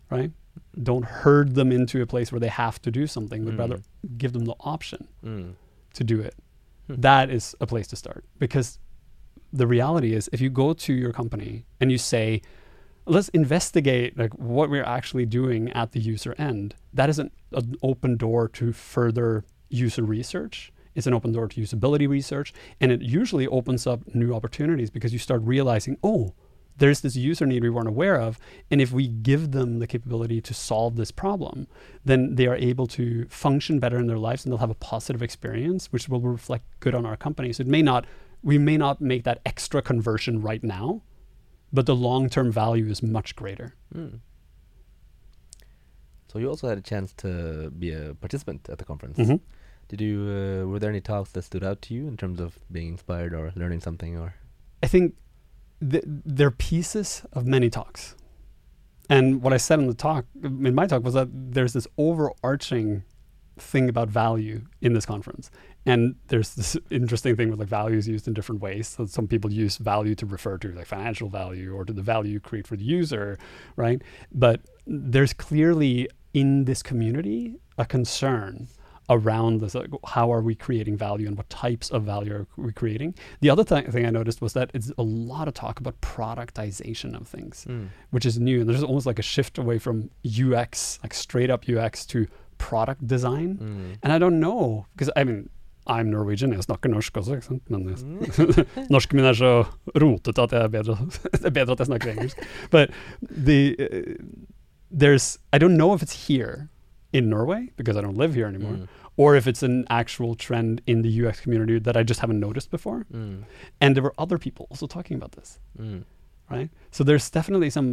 Right? 0.09 0.31
Don't 0.81 1.03
herd 1.05 1.55
them 1.55 1.71
into 1.71 2.01
a 2.01 2.07
place 2.07 2.31
where 2.31 2.39
they 2.39 2.47
have 2.47 2.81
to 2.83 2.91
do 2.91 3.05
something, 3.07 3.43
but 3.45 3.55
Mm. 3.55 3.59
rather 3.59 3.79
give 4.17 4.33
them 4.33 4.45
the 4.45 4.55
option 4.61 5.07
Mm. 5.23 5.53
to 5.93 6.03
do 6.03 6.19
it. 6.21 6.35
Hmm. 6.87 7.01
That 7.01 7.29
is 7.29 7.55
a 7.61 7.67
place 7.67 7.87
to 7.87 7.95
start. 7.95 8.25
Because 8.39 8.79
the 9.53 9.67
reality 9.67 10.13
is 10.13 10.29
if 10.33 10.41
you 10.41 10.49
go 10.49 10.73
to 10.73 10.93
your 10.93 11.13
company 11.13 11.65
and 11.79 11.91
you 11.91 11.97
say 11.97 12.41
let's 13.05 13.29
investigate 13.29 14.17
like 14.17 14.33
what 14.33 14.69
we're 14.69 14.83
actually 14.83 15.25
doing 15.25 15.71
at 15.71 15.93
the 15.93 15.99
user 16.01 16.35
end 16.37 16.75
that 16.93 17.09
is 17.09 17.17
an, 17.17 17.31
an 17.53 17.73
open 17.81 18.17
door 18.17 18.49
to 18.49 18.73
further 18.73 19.45
user 19.69 20.03
research. 20.03 20.71
It's 20.95 21.07
an 21.07 21.13
open 21.13 21.31
door 21.31 21.47
to 21.47 21.61
usability 21.61 22.07
research. 22.07 22.53
And 22.81 22.91
it 22.91 23.01
usually 23.01 23.47
opens 23.47 23.85
up 23.85 24.01
new 24.15 24.33
opportunities 24.33 24.89
because 24.89 25.13
you 25.13 25.19
start 25.19 25.41
realizing 25.43 25.97
oh 26.03 26.33
there's 26.77 27.01
this 27.01 27.15
user 27.15 27.45
need 27.45 27.63
we 27.63 27.69
weren't 27.69 27.87
aware 27.87 28.19
of 28.19 28.39
and 28.69 28.79
if 28.81 28.91
we 28.91 29.07
give 29.07 29.51
them 29.51 29.79
the 29.79 29.87
capability 29.87 30.39
to 30.41 30.53
solve 30.53 30.95
this 30.95 31.11
problem 31.11 31.67
then 32.05 32.35
they 32.35 32.47
are 32.47 32.55
able 32.55 32.87
to 32.87 33.25
function 33.29 33.79
better 33.79 33.97
in 33.97 34.07
their 34.07 34.17
lives 34.17 34.43
and 34.45 34.51
they'll 34.51 34.59
have 34.59 34.69
a 34.69 34.75
positive 34.75 35.21
experience 35.21 35.91
which 35.91 36.07
will 36.07 36.21
reflect 36.21 36.65
good 36.79 36.95
on 36.95 37.05
our 37.05 37.17
company 37.17 37.51
so 37.53 37.61
it 37.61 37.67
may 37.67 37.81
not 37.81 38.05
we 38.43 38.57
may 38.57 38.77
not 38.77 39.01
make 39.01 39.23
that 39.23 39.41
extra 39.45 39.81
conversion 39.81 40.41
right 40.41 40.63
now 40.63 41.01
but 41.73 41.85
the 41.85 41.95
long-term 41.95 42.51
value 42.51 42.87
is 42.89 43.01
much 43.03 43.35
greater 43.35 43.75
Mm. 43.95 44.19
So 46.31 46.39
you 46.39 46.49
also 46.49 46.67
had 46.67 46.77
a 46.77 46.81
chance 46.81 47.13
to 47.13 47.71
be 47.71 47.93
a 47.93 48.13
participant 48.15 48.67
at 48.69 48.77
the 48.79 48.85
conference. 48.85 49.17
Mhm. 49.17 49.39
Did 49.87 50.01
you? 50.01 50.19
Uh, 50.27 50.67
were 50.67 50.77
there 50.77 50.89
any 50.89 50.99
talks 50.99 51.31
that 51.31 51.43
stood 51.43 51.63
out 51.63 51.81
to 51.83 51.93
you 51.93 52.07
in 52.07 52.17
terms 52.17 52.39
of 52.41 52.59
being 52.69 52.89
inspired 52.89 53.33
or 53.33 53.53
learning 53.55 53.79
something? 53.79 54.17
Or 54.17 54.35
I 54.83 54.87
think 54.87 55.15
th- 55.79 56.03
they're 56.05 56.51
pieces 56.51 57.23
of 57.33 57.45
many 57.45 57.69
talks. 57.69 58.15
And 59.09 59.41
what 59.41 59.53
I 59.53 59.57
said 59.57 59.79
in 59.79 59.87
the 59.87 59.93
talk, 59.93 60.25
in 60.43 60.75
my 60.75 60.85
talk, 60.85 61.03
was 61.03 61.13
that 61.13 61.29
there's 61.31 61.73
this 61.73 61.87
overarching 61.97 63.03
thing 63.57 63.89
about 63.89 64.09
value 64.09 64.61
in 64.81 64.93
this 64.93 65.05
conference. 65.05 65.49
And 65.85 66.15
there's 66.27 66.55
this 66.55 66.77
interesting 66.91 67.35
thing 67.35 67.49
with 67.49 67.59
like 67.59 67.69
values 67.69 68.07
used 68.07 68.27
in 68.27 68.33
different 68.33 68.61
ways. 68.61 68.87
So 68.87 69.05
some 69.05 69.27
people 69.27 69.51
use 69.51 69.77
value 69.77 70.15
to 70.15 70.25
refer 70.25 70.57
to 70.59 70.71
like 70.73 70.85
financial 70.85 71.29
value 71.29 71.73
or 71.73 71.85
to 71.85 71.93
the 71.93 72.01
value 72.01 72.33
you 72.33 72.39
create 72.39 72.67
for 72.67 72.75
the 72.75 72.83
user, 72.83 73.37
right? 73.75 74.01
But 74.31 74.61
there's 74.85 75.33
clearly 75.33 76.09
in 76.33 76.65
this 76.65 76.83
community 76.83 77.55
a 77.77 77.85
concern 77.85 78.67
around 79.09 79.61
this 79.61 79.73
like, 79.75 79.89
how 80.05 80.31
are 80.33 80.41
we 80.41 80.53
creating 80.55 80.97
value 80.97 81.27
and 81.27 81.37
what 81.37 81.49
types 81.49 81.89
of 81.91 82.03
value 82.03 82.33
are 82.33 82.45
we 82.57 82.71
creating 82.73 83.13
the 83.41 83.49
other 83.49 83.63
th- 83.63 83.85
thing 83.93 84.05
i 84.05 84.09
noticed 84.09 84.41
was 84.41 84.53
that 84.53 84.69
it's 84.73 84.91
a 84.97 85.03
lot 85.03 85.47
of 85.47 85.53
talk 85.53 85.79
about 85.79 85.95
productization 86.01 87.15
of 87.19 87.27
things 87.27 87.65
Mm. 87.69 87.87
which 88.11 88.25
is 88.25 88.37
new 88.39 88.59
and 88.61 88.69
there's 88.69 88.83
almost 88.83 89.05
like 89.05 89.19
a 89.19 89.27
shift 89.35 89.57
away 89.57 89.77
from 89.79 90.09
ux 90.23 90.99
like 91.03 91.13
straight 91.13 91.49
up 91.49 91.61
ux 91.69 92.05
to 92.05 92.25
product 92.57 93.05
design 93.07 93.57
Mm. 93.57 93.97
and 94.03 94.11
i 94.13 94.17
don't 94.19 94.39
know 94.39 94.85
because 94.93 95.11
i 95.15 95.23
mean 95.23 95.49
I'm 95.89 96.09
Norwegian, 96.11 96.51
jeg 96.51 96.63
snakker 96.63 96.89
norsk 96.89 97.15
også, 97.17 97.33
ikke 97.35 97.45
sant? 97.45 97.69
men 97.71 97.85
norsken 98.91 99.15
min 99.15 99.25
er 99.29 99.33
så 99.39 99.51
rotete 99.95 100.41
at 100.43 100.51
jeg 100.51 100.61
er 100.65 100.67
bedre, 100.67 100.97
det 101.31 101.45
er 101.45 101.53
bedre 101.55 101.71
at 101.71 101.79
jeg 101.79 101.87
snakker 101.87 102.11
engelsk. 102.11 102.37
But 102.71 102.89
the, 103.21 103.59
uh, 103.79 104.15
there's, 104.91 105.37
I 105.53 105.57
don't 105.63 105.77
know 105.77 105.93
if 105.93 106.03
it's 106.03 106.27
here 106.27 106.67
in 107.17 107.23
Norway, 107.35 107.61
because 107.79 107.95
I 107.99 108.01
don't 108.05 108.17
live 108.23 108.33
here 108.39 108.47
anymore, 108.53 108.73
Mm. 108.77 108.87
or 109.23 109.29
if 109.39 109.45
it's 109.51 109.63
an 109.69 109.85
actual 110.01 110.31
trend 110.35 110.73
in 110.91 110.97
the 111.05 111.09
UX 111.21 111.35
community 111.43 111.79
that 111.87 111.95
I 112.01 112.03
just 112.11 112.19
haven't 112.23 112.39
noticed 112.47 112.69
before. 112.77 112.99
Mm. 113.13 113.43
And 113.81 113.89
there 113.95 114.03
were 114.07 114.13
other 114.25 114.37
people 114.45 114.63
also 114.71 114.87
talking 114.87 115.15
about 115.19 115.31
this, 115.37 115.49
Mm. 115.81 116.03
right? 116.55 116.69
So 116.91 117.03
there's 117.03 117.27
definitely 117.39 117.69
some, 117.77 117.89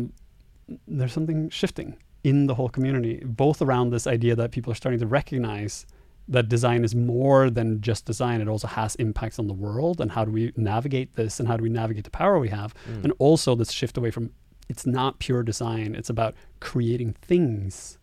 there's 0.99 1.13
something 1.19 1.49
shifting 1.51 1.97
in 2.23 2.47
the 2.49 2.55
whole 2.55 2.69
community, 2.77 3.15
both 3.25 3.59
around 3.63 3.87
this 3.91 4.07
idea 4.07 4.35
that 4.37 4.51
people 4.57 4.71
are 4.73 4.77
starting 4.83 5.01
to 5.01 5.07
recognize 5.07 5.87
that 6.27 6.49
design 6.49 6.85
is 6.85 6.95
more 6.95 7.51
than 7.59 7.69
just 7.83 8.07
design. 8.07 8.41
It 8.41 8.49
also 8.49 8.67
has 8.67 8.95
impacts 8.97 9.39
on 9.39 9.47
the 9.47 9.53
world, 9.67 10.01
and 10.01 10.11
how 10.17 10.25
do 10.25 10.31
we 10.39 10.53
navigate 10.57 11.15
this, 11.17 11.39
and 11.39 11.47
how 11.49 11.57
do 11.59 11.63
we 11.63 11.69
navigate 11.83 12.05
the 12.05 12.11
power 12.23 12.39
we 12.39 12.49
have, 12.61 12.75
Mm. 12.75 13.05
and 13.05 13.13
also 13.19 13.55
this 13.55 13.71
shift 13.71 13.97
away 13.99 14.11
from 14.11 14.31
it's 14.71 14.87
not 14.87 15.19
pure 15.19 15.43
design; 15.43 15.95
it's 15.95 16.09
about 16.09 16.35
creating 16.61 17.13
things. 17.31 17.99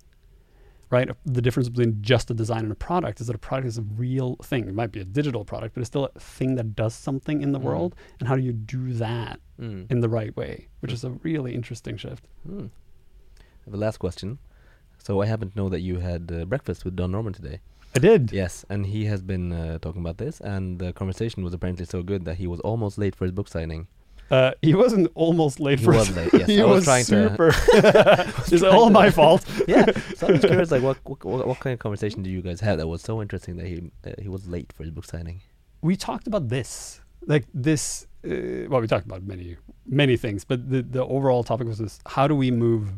Right, 0.92 1.10
the 1.26 1.42
difference 1.42 1.70
between 1.70 2.02
just 2.02 2.30
a 2.30 2.34
design 2.34 2.64
and 2.64 2.72
a 2.72 2.76
product 2.76 3.22
is 3.22 3.28
that 3.28 3.36
a 3.36 3.40
product 3.40 3.68
is 3.70 3.78
a 3.78 3.82
real 3.82 4.36
thing. 4.44 4.68
It 4.68 4.76
might 4.76 4.92
be 4.92 5.00
a 5.00 5.06
digital 5.06 5.46
product, 5.46 5.74
but 5.74 5.80
it's 5.82 5.88
still 5.88 6.10
a 6.14 6.20
thing 6.20 6.56
that 6.56 6.76
does 6.76 6.94
something 6.94 7.42
in 7.42 7.54
the 7.54 7.60
Mm. 7.60 7.64
world. 7.64 7.96
And 8.20 8.28
how 8.28 8.36
do 8.36 8.42
you 8.42 8.52
do 8.52 8.92
that 8.94 9.40
Mm. 9.58 9.90
in 9.90 10.02
the 10.02 10.10
right 10.10 10.36
way? 10.36 10.68
Which 10.82 10.92
is 10.92 11.06
a 11.06 11.12
really 11.24 11.56
interesting 11.56 11.96
shift. 11.96 12.26
Mm. 12.46 12.72
A 13.72 13.78
last 13.78 13.98
question. 14.00 14.38
So 14.98 15.22
I 15.22 15.28
happen 15.28 15.50
to 15.52 15.58
know 15.58 15.70
that 15.70 15.80
you 15.80 16.00
had 16.00 16.30
uh, 16.30 16.44
breakfast 16.44 16.84
with 16.84 16.98
Don 16.98 17.12
Norman 17.14 17.32
today. 17.34 17.62
I 17.96 18.00
did. 18.00 18.32
Yes, 18.34 18.66
and 18.70 18.86
he 18.88 19.06
has 19.06 19.22
been 19.22 19.54
uh, 19.54 19.78
talking 19.80 20.02
about 20.02 20.18
this, 20.18 20.42
and 20.42 20.78
the 20.80 20.92
conversation 20.92 21.42
was 21.44 21.54
apparently 21.54 21.86
so 21.86 22.04
good 22.04 22.26
that 22.26 22.36
he 22.36 22.48
was 22.48 22.60
almost 22.62 22.98
late 22.98 23.16
for 23.16 23.24
his 23.26 23.32
book 23.32 23.48
signing. 23.48 23.88
Uh, 24.32 24.52
he 24.62 24.74
wasn't 24.74 25.10
almost 25.14 25.60
late 25.60 25.80
for. 25.80 25.92
He 25.92 25.98
was 26.00 26.16
late, 26.16 26.34
yes. 26.34 26.48
he 26.54 26.62
I 26.62 26.66
was 26.66 26.76
was, 26.76 26.84
trying 26.86 27.06
to- 27.06 27.30
super. 27.30 27.50
it's 28.56 28.64
all 28.64 28.90
my 28.90 29.10
fault. 29.10 29.46
yeah, 29.68 29.86
so 30.16 30.28
I'm 30.28 30.40
curious, 30.40 30.72
like, 30.72 30.82
what, 30.82 30.98
what 31.06 31.46
what 31.48 31.60
kind 31.60 31.74
of 31.74 31.80
conversation 31.80 32.24
do 32.24 32.30
you 32.30 32.42
guys 32.42 32.62
have 32.62 32.78
that 32.78 32.88
was 32.88 33.02
so 33.02 33.22
interesting 33.22 33.58
that 33.58 33.68
he 33.68 33.92
that 34.04 34.20
he 34.22 34.30
was 34.30 34.48
late 34.48 34.72
for 34.74 34.84
his 34.84 34.92
book 34.92 35.06
signing? 35.06 35.42
We 35.82 35.96
talked 35.98 36.28
about 36.28 36.48
this, 36.48 37.02
like 37.28 37.46
this. 37.54 38.08
Uh, 38.24 38.70
well, 38.70 38.80
we 38.80 38.88
talked 38.88 39.06
about 39.06 39.24
many 39.24 39.58
many 39.86 40.16
things, 40.16 40.46
but 40.46 40.70
the 40.70 40.82
the 40.82 41.04
overall 41.06 41.44
topic 41.44 41.68
was 41.68 41.80
this: 41.80 42.00
how 42.06 42.26
do 42.28 42.36
we 42.36 42.52
move 42.52 42.94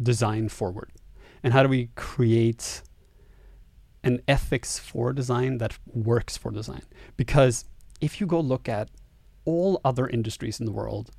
design 0.00 0.48
forward, 0.48 0.92
and 1.42 1.52
how 1.52 1.62
do 1.64 1.68
we 1.68 1.88
create 1.96 2.82
an 4.04 4.20
ethics 4.28 4.78
for 4.78 5.12
design 5.12 5.58
that 5.58 5.76
works 5.92 6.36
for 6.36 6.52
design? 6.52 6.82
Because 7.16 7.64
if 8.00 8.20
you 8.20 8.26
go 8.26 8.38
look 8.38 8.68
at 8.68 8.90
all 9.46 9.80
other 9.84 10.06
industries 10.06 10.60
in 10.60 10.66
the 10.66 10.72
world 10.72 11.10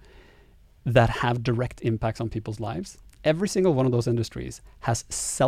that 0.85 1.09
have 1.09 1.43
direct 1.43 1.81
impacts 1.81 2.21
on 2.21 2.29
people's 2.29 2.59
lives, 2.59 2.97
every 3.23 3.47
single 3.49 3.73
one 3.73 3.85
of 3.85 3.91
those 3.91 4.07
industries 4.07 4.61
has 4.81 5.03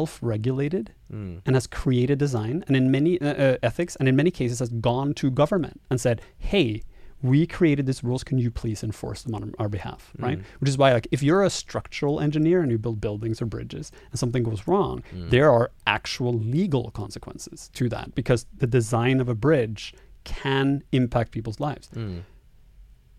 self-regulated 0.09 0.91
Mm. 1.11 1.41
and 1.45 1.55
has 1.55 1.65
created 1.67 2.19
design 2.19 2.63
and 2.67 2.75
in 2.77 2.91
many 2.91 3.19
uh, 3.19 3.25
uh, 3.33 3.57
ethics 3.63 3.95
and 3.95 4.07
in 4.07 4.15
many 4.15 4.29
cases 4.31 4.59
has 4.59 4.69
gone 4.69 5.13
to 5.15 5.31
government 5.31 5.81
and 5.89 5.99
said 5.99 6.21
hey 6.37 6.83
we 7.23 7.47
created 7.47 7.87
these 7.87 8.03
rules 8.03 8.23
can 8.23 8.37
you 8.37 8.51
please 8.51 8.83
enforce 8.83 9.23
them 9.23 9.33
on 9.33 9.51
our 9.57 9.67
behalf 9.69 10.11
right 10.19 10.37
Mm. 10.39 10.43
which 10.59 10.69
is 10.69 10.77
why 10.77 10.93
like 10.93 11.07
if 11.11 11.23
you're 11.23 11.41
a 11.43 11.49
structural 11.49 12.19
engineer 12.19 12.61
and 12.61 12.71
you 12.71 12.77
build 12.77 13.01
buildings 13.01 13.41
or 13.41 13.47
bridges 13.47 13.91
and 14.11 14.19
something 14.19 14.43
goes 14.43 14.67
wrong 14.67 15.01
Mm. 15.15 15.29
there 15.31 15.49
are 15.51 15.71
actual 15.87 16.33
legal 16.33 16.91
consequences 16.91 17.69
to 17.73 17.89
that 17.89 18.13
because 18.13 18.45
the 18.55 18.67
design 18.67 19.19
of 19.19 19.27
a 19.29 19.35
bridge 19.35 19.93
can 20.25 20.83
impact 20.91 21.31
people's 21.31 21.59
lives 21.59 21.89
Mm. 21.95 22.21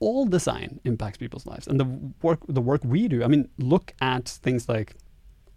All 0.01 0.27
design 0.27 0.81
impacts 0.85 1.19
people's 1.19 1.47
lives. 1.47 1.67
And 1.69 1.79
the 1.79 1.89
work 2.23 2.41
the 2.49 2.61
work 2.71 2.81
we 2.85 3.07
do 3.07 3.23
i 3.23 3.29
mean 3.29 3.49
look 3.59 3.93
at 4.01 4.25
things 4.29 4.69
like 4.69 4.97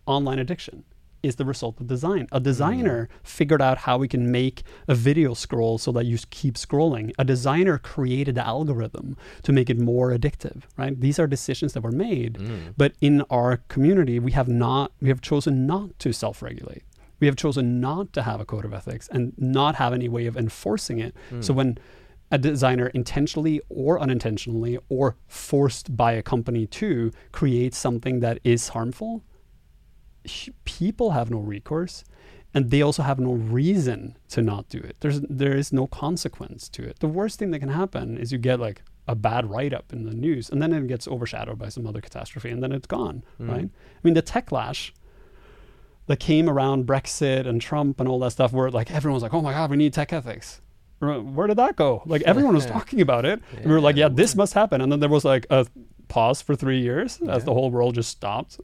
online 0.06 0.38
addiction 0.40 0.84
is 1.24 1.38
the 1.38 1.46
result 1.46 1.80
of 1.80 1.88
design. 1.88 2.28
A 2.34 2.40
designer 2.42 3.08
figured 3.24 3.62
out 3.62 3.78
how 3.78 3.98
we 3.98 4.10
can 4.10 4.30
make 4.30 4.64
a 4.90 4.94
video 5.10 5.34
scroll 5.34 5.78
so 5.78 5.90
that 5.94 6.06
you 6.06 6.18
keep 6.32 6.56
scrolling. 6.56 7.14
A 7.18 7.24
designer 7.24 7.78
created 7.78 8.36
the 8.36 8.46
algorithm 8.46 9.16
to 9.44 9.54
make 9.54 9.70
it 9.70 9.80
more 9.80 10.12
addictive 10.12 10.64
right? 10.76 11.00
These 11.00 11.20
are 11.20 11.28
decisions 11.28 11.72
that 11.74 11.82
were 11.82 11.94
made. 12.10 12.34
Mm. 12.34 12.74
but 12.76 12.92
in 13.00 13.22
our 13.30 13.58
community 13.70 14.20
we 14.20 14.34
have 14.34 14.50
not 14.50 14.92
we 15.02 15.08
have 15.08 15.22
chosen 15.22 15.66
not 15.66 15.98
to 16.00 16.12
self-regulate. 16.12 16.84
We 17.22 17.28
have 17.28 17.38
chosen 17.38 17.80
not 17.80 18.12
to 18.14 18.22
have 18.24 18.42
a 18.42 18.46
code 18.46 18.66
of 18.66 18.74
ethics 18.74 19.08
and 19.10 19.32
not 19.38 19.76
have 19.76 19.94
any 19.94 20.10
way 20.10 20.26
of 20.26 20.36
enforcing 20.36 21.00
it. 21.00 21.16
So 21.40 21.54
when 21.54 21.78
a 22.34 22.38
designer 22.38 22.88
intentionally 22.88 23.62
or 23.70 23.92
unintentionally 24.06 24.78
or 24.90 25.16
forced 25.28 25.96
by 25.96 26.12
a 26.14 26.24
company 26.24 26.66
to 26.66 27.12
create 27.32 27.74
something 27.76 28.20
that 28.22 28.40
is 28.44 28.70
harmful 28.70 29.12
people 30.64 31.12
have 31.12 31.30
no 31.30 31.40
recourse 31.40 32.04
and 32.54 32.70
they 32.70 32.82
also 32.82 33.04
have 33.04 33.20
no 33.20 33.34
reason 33.34 34.16
to 34.30 34.42
not 34.42 34.70
do 34.70 34.78
it. 34.78 34.96
There's 35.00 35.20
there 35.22 35.56
is 35.56 35.74
no 35.74 35.88
consequence 35.88 36.70
to 36.70 36.84
it. 36.84 37.00
The 37.00 37.08
worst 37.08 37.40
thing 37.40 37.52
that 37.52 37.60
can 37.60 37.70
happen 37.70 38.18
is 38.18 38.32
you 38.32 38.38
get 38.38 38.60
like 38.60 38.84
a 39.08 39.16
bad 39.16 39.50
write-up 39.50 39.92
in 39.92 40.06
the 40.06 40.14
news 40.14 40.50
and 40.50 40.62
then 40.62 40.72
it 40.72 40.88
gets 40.88 41.08
overshadowed 41.08 41.60
by 41.60 41.68
some 41.70 41.86
other 41.86 42.00
catastrophe 42.00 42.50
and 42.50 42.64
then 42.64 42.72
it's 42.72 42.88
gone 42.88 43.24
Mm. 43.40 43.50
right? 43.50 43.66
I 43.70 44.00
mean 44.04 44.14
the 44.14 44.22
techlash 44.24 44.92
that 46.08 46.20
came 46.20 46.48
around 46.50 46.86
brexit 46.86 47.46
and 47.48 47.60
trump 47.62 48.00
and 48.00 48.08
all 48.08 48.20
that 48.20 48.32
stuff 48.32 48.54
where 48.54 48.70
like 48.72 48.92
everyone 48.92 49.16
was 49.16 49.24
like 49.24 49.34
oh 49.34 49.42
my 49.42 49.52
god 49.54 49.70
we 49.70 49.78
need 49.78 49.94
tech 49.94 50.14
ethics 50.14 50.62
Where- 51.08 51.48
did 51.48 51.58
that 51.58 51.76
go 51.76 52.02
like 52.06 52.22
everyone 52.24 52.56
was 52.56 52.66
talking 52.78 53.02
about 53.02 53.26
it 53.26 53.42
and 53.58 53.66
we 53.66 53.72
were 53.72 53.82
like 53.82 53.96
Yeah, 53.96 54.06
yeah 54.06 54.16
this 54.16 54.36
must 54.36 54.54
happen 54.54 54.82
and 54.82 54.92
then 54.92 55.00
there 55.00 55.10
was 55.10 55.26
like 55.26 55.46
a 55.50 55.66
pause 56.08 56.42
for 56.42 56.56
three 56.56 56.80
years 56.82 57.20
as 57.22 57.28
Yeah. 57.28 57.38
the 57.40 57.54
whole 57.54 57.72
world 57.72 57.96
just 57.96 58.10
stopped 58.10 58.60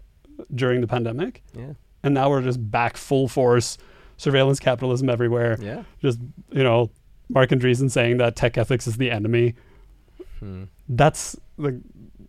during 0.54 0.82
the 0.82 0.88
pandemic 0.88 1.44
Yeah. 1.58 1.74
and 2.04 2.14
now 2.14 2.30
we're 2.30 2.42
just 2.42 2.60
back 2.72 2.98
full 2.98 3.28
force 3.28 3.78
surveillance 4.18 4.60
capitalism 4.60 5.10
everywhere 5.10 5.58
Yeah. 5.62 5.84
just 6.02 6.20
you 6.52 6.64
know 6.64 6.90
marc 7.30 7.50
andreessen 7.52 7.90
saying 7.92 8.18
that 8.18 8.36
tech 8.36 8.58
ethics 8.58 8.88
is 8.88 8.98
the 8.98 9.12
enemy 9.12 9.56
Mm. 10.42 10.70
that's 10.88 11.36
like 11.58 11.76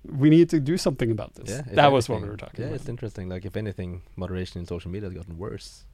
we 0.05 0.31
need 0.31 0.49
to 0.51 0.59
do 0.59 0.77
something 0.77 1.11
about 1.13 1.35
this 1.37 1.49
Yeah. 1.51 1.63
that 1.75 1.93
was 1.93 2.09
what 2.09 2.21
we 2.23 2.29
were 2.29 2.37
talking 2.37 2.61
Yeah, 2.63 2.67
about 2.69 2.81
it's 2.81 2.89
interesting. 2.89 3.29
Like, 3.29 3.45
if 3.45 3.57
anything, 3.57 4.03
moderation 4.17 4.59
in 4.61 4.67
social 4.67 4.91
media 4.91 5.09
has 5.09 5.15
gotten 5.17 5.39
worse. 5.39 5.85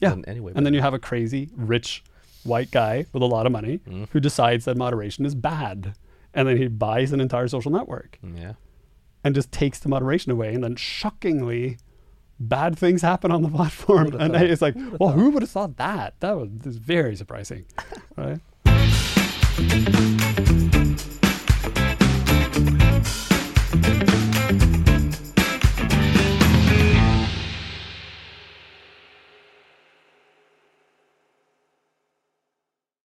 Yeah. 0.00 0.16
Anyway. 0.26 0.52
and 0.54 0.66
then 0.66 0.74
you 0.74 0.82
have 0.82 0.92
a 0.92 0.98
crazy 0.98 1.48
rich 1.56 2.04
white 2.44 2.70
guy 2.70 3.06
with 3.12 3.22
a 3.22 3.26
lot 3.26 3.46
of 3.46 3.52
money 3.52 3.80
Mm. 3.88 4.08
who 4.10 4.20
decides 4.20 4.64
that 4.66 4.76
moderation 4.76 5.24
is 5.26 5.34
bad 5.34 5.94
and 6.32 6.46
then 6.48 6.56
he 6.56 6.68
buys 6.68 7.12
an 7.12 7.20
entire 7.20 7.48
social 7.48 7.70
network 7.72 8.18
Yeah. 8.22 8.52
and 9.24 9.34
just 9.34 9.50
takes 9.52 9.78
the 9.78 9.88
moderation 9.88 10.30
away 10.32 10.54
and 10.54 10.62
then 10.62 10.76
shockingly 10.76 11.78
bad 12.38 12.76
things 12.78 13.00
happen 13.02 13.30
on 13.30 13.42
the 13.42 13.48
platform 13.48 14.14
and 14.18 14.32
thought? 14.34 14.42
it's 14.42 14.60
like 14.62 14.74
Who 14.74 14.96
well 15.00 15.10
thought? 15.10 15.18
who 15.18 15.30
would 15.30 15.42
have 15.42 15.50
thought 15.50 15.76
that 15.78 16.14
that 16.20 16.36
was, 16.36 16.48
is 16.64 16.76
very 16.76 17.16
surprising 17.16 17.64
right 18.16 18.40